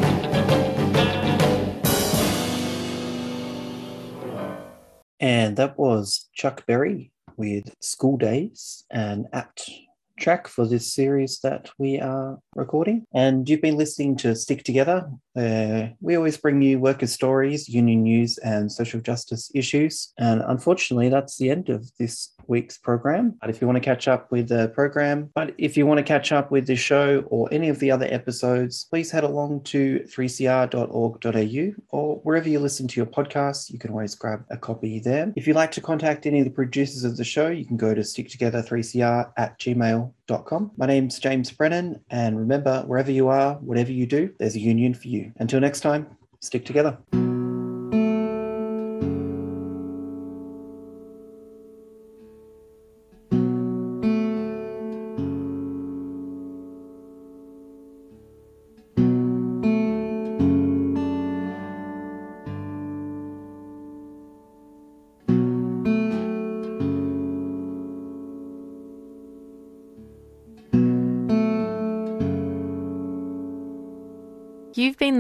And 5.20 5.58
that 5.58 5.78
was 5.78 6.30
Chuck 6.34 6.66
Berry 6.66 7.12
with 7.38 7.76
School 7.80 8.18
Days, 8.18 8.84
an 8.90 9.28
apt 9.32 9.70
track 10.18 10.48
for 10.48 10.66
this 10.68 10.94
series 10.94 11.40
that 11.40 11.70
we 11.78 12.00
are 12.00 12.38
recording. 12.56 13.06
And 13.14 13.48
you've 13.48 13.62
been 13.62 13.78
listening 13.78 14.16
to 14.18 14.36
Stick 14.36 14.64
Together. 14.64 15.10
We 15.36 16.16
always 16.16 16.38
bring 16.38 16.62
you 16.62 16.80
workers' 16.80 17.14
stories, 17.14 17.68
union 17.70 18.04
news, 18.04 18.38
and 18.40 18.72
social 18.72 19.00
justice 19.00 19.52
issues. 19.56 20.14
And 20.18 20.42
unfortunately, 20.46 21.10
that's 21.10 21.38
the 21.38 21.50
end 21.50 21.70
of 21.70 21.90
this 22.00 22.33
week's 22.48 22.78
program. 22.78 23.36
But 23.42 23.50
if 23.50 23.62
you 23.62 23.68
want 23.68 23.78
to 23.78 23.82
catch 23.82 24.08
up 24.08 24.32
with 24.32 24.50
the 24.50 24.70
program, 24.70 25.30
but 25.34 25.54
if 25.58 25.78
you 25.78 25.86
want 25.86 26.00
to 26.00 26.04
catch 26.04 26.32
up 26.32 26.52
with 26.52 26.68
this 26.68 26.80
show 26.80 27.20
or 27.28 27.48
any 27.52 27.70
of 27.70 27.80
the 27.80 27.92
other 27.92 28.08
episodes, 28.10 28.86
please 28.90 29.12
head 29.12 29.24
along 29.24 29.64
to 29.66 30.00
3cr.org.au 30.02 31.84
or 31.90 32.16
wherever 32.18 32.50
you 32.50 32.60
listen 32.60 32.88
to 32.88 33.00
your 33.00 33.06
podcasts. 33.06 33.70
You 33.70 33.80
can 33.80 33.92
always 33.92 34.16
grab 34.16 34.46
a 34.50 34.58
copy 34.58 35.00
there. 35.00 35.32
If 35.36 35.48
you'd 35.48 35.56
like 35.56 35.72
to 35.72 35.82
contact 35.82 36.26
any 36.26 36.40
of 36.40 36.46
the 36.46 36.52
producers 36.52 37.04
of 37.04 37.18
the 37.18 37.24
show, 37.24 37.50
you 37.50 37.66
can 37.66 37.78
go 37.78 37.94
to 37.94 38.02
sticktogether3cr 38.02 39.32
at 39.38 39.60
gmail.com. 39.60 40.72
My 40.78 40.86
name's 40.86 41.20
James 41.20 41.52
Brennan, 41.52 42.00
and 42.10 42.38
remember, 42.38 42.84
wherever 42.86 43.12
you 43.12 43.28
are, 43.28 43.56
whatever 43.56 43.92
you 43.92 44.06
do, 44.06 44.34
there's 44.40 44.56
a 44.56 44.60
union 44.60 44.94
for 44.94 45.08
you. 45.08 45.32
Until 45.38 45.60
next 45.60 45.82
time, 45.82 46.08
stick 46.40 46.66
together. 46.66 46.98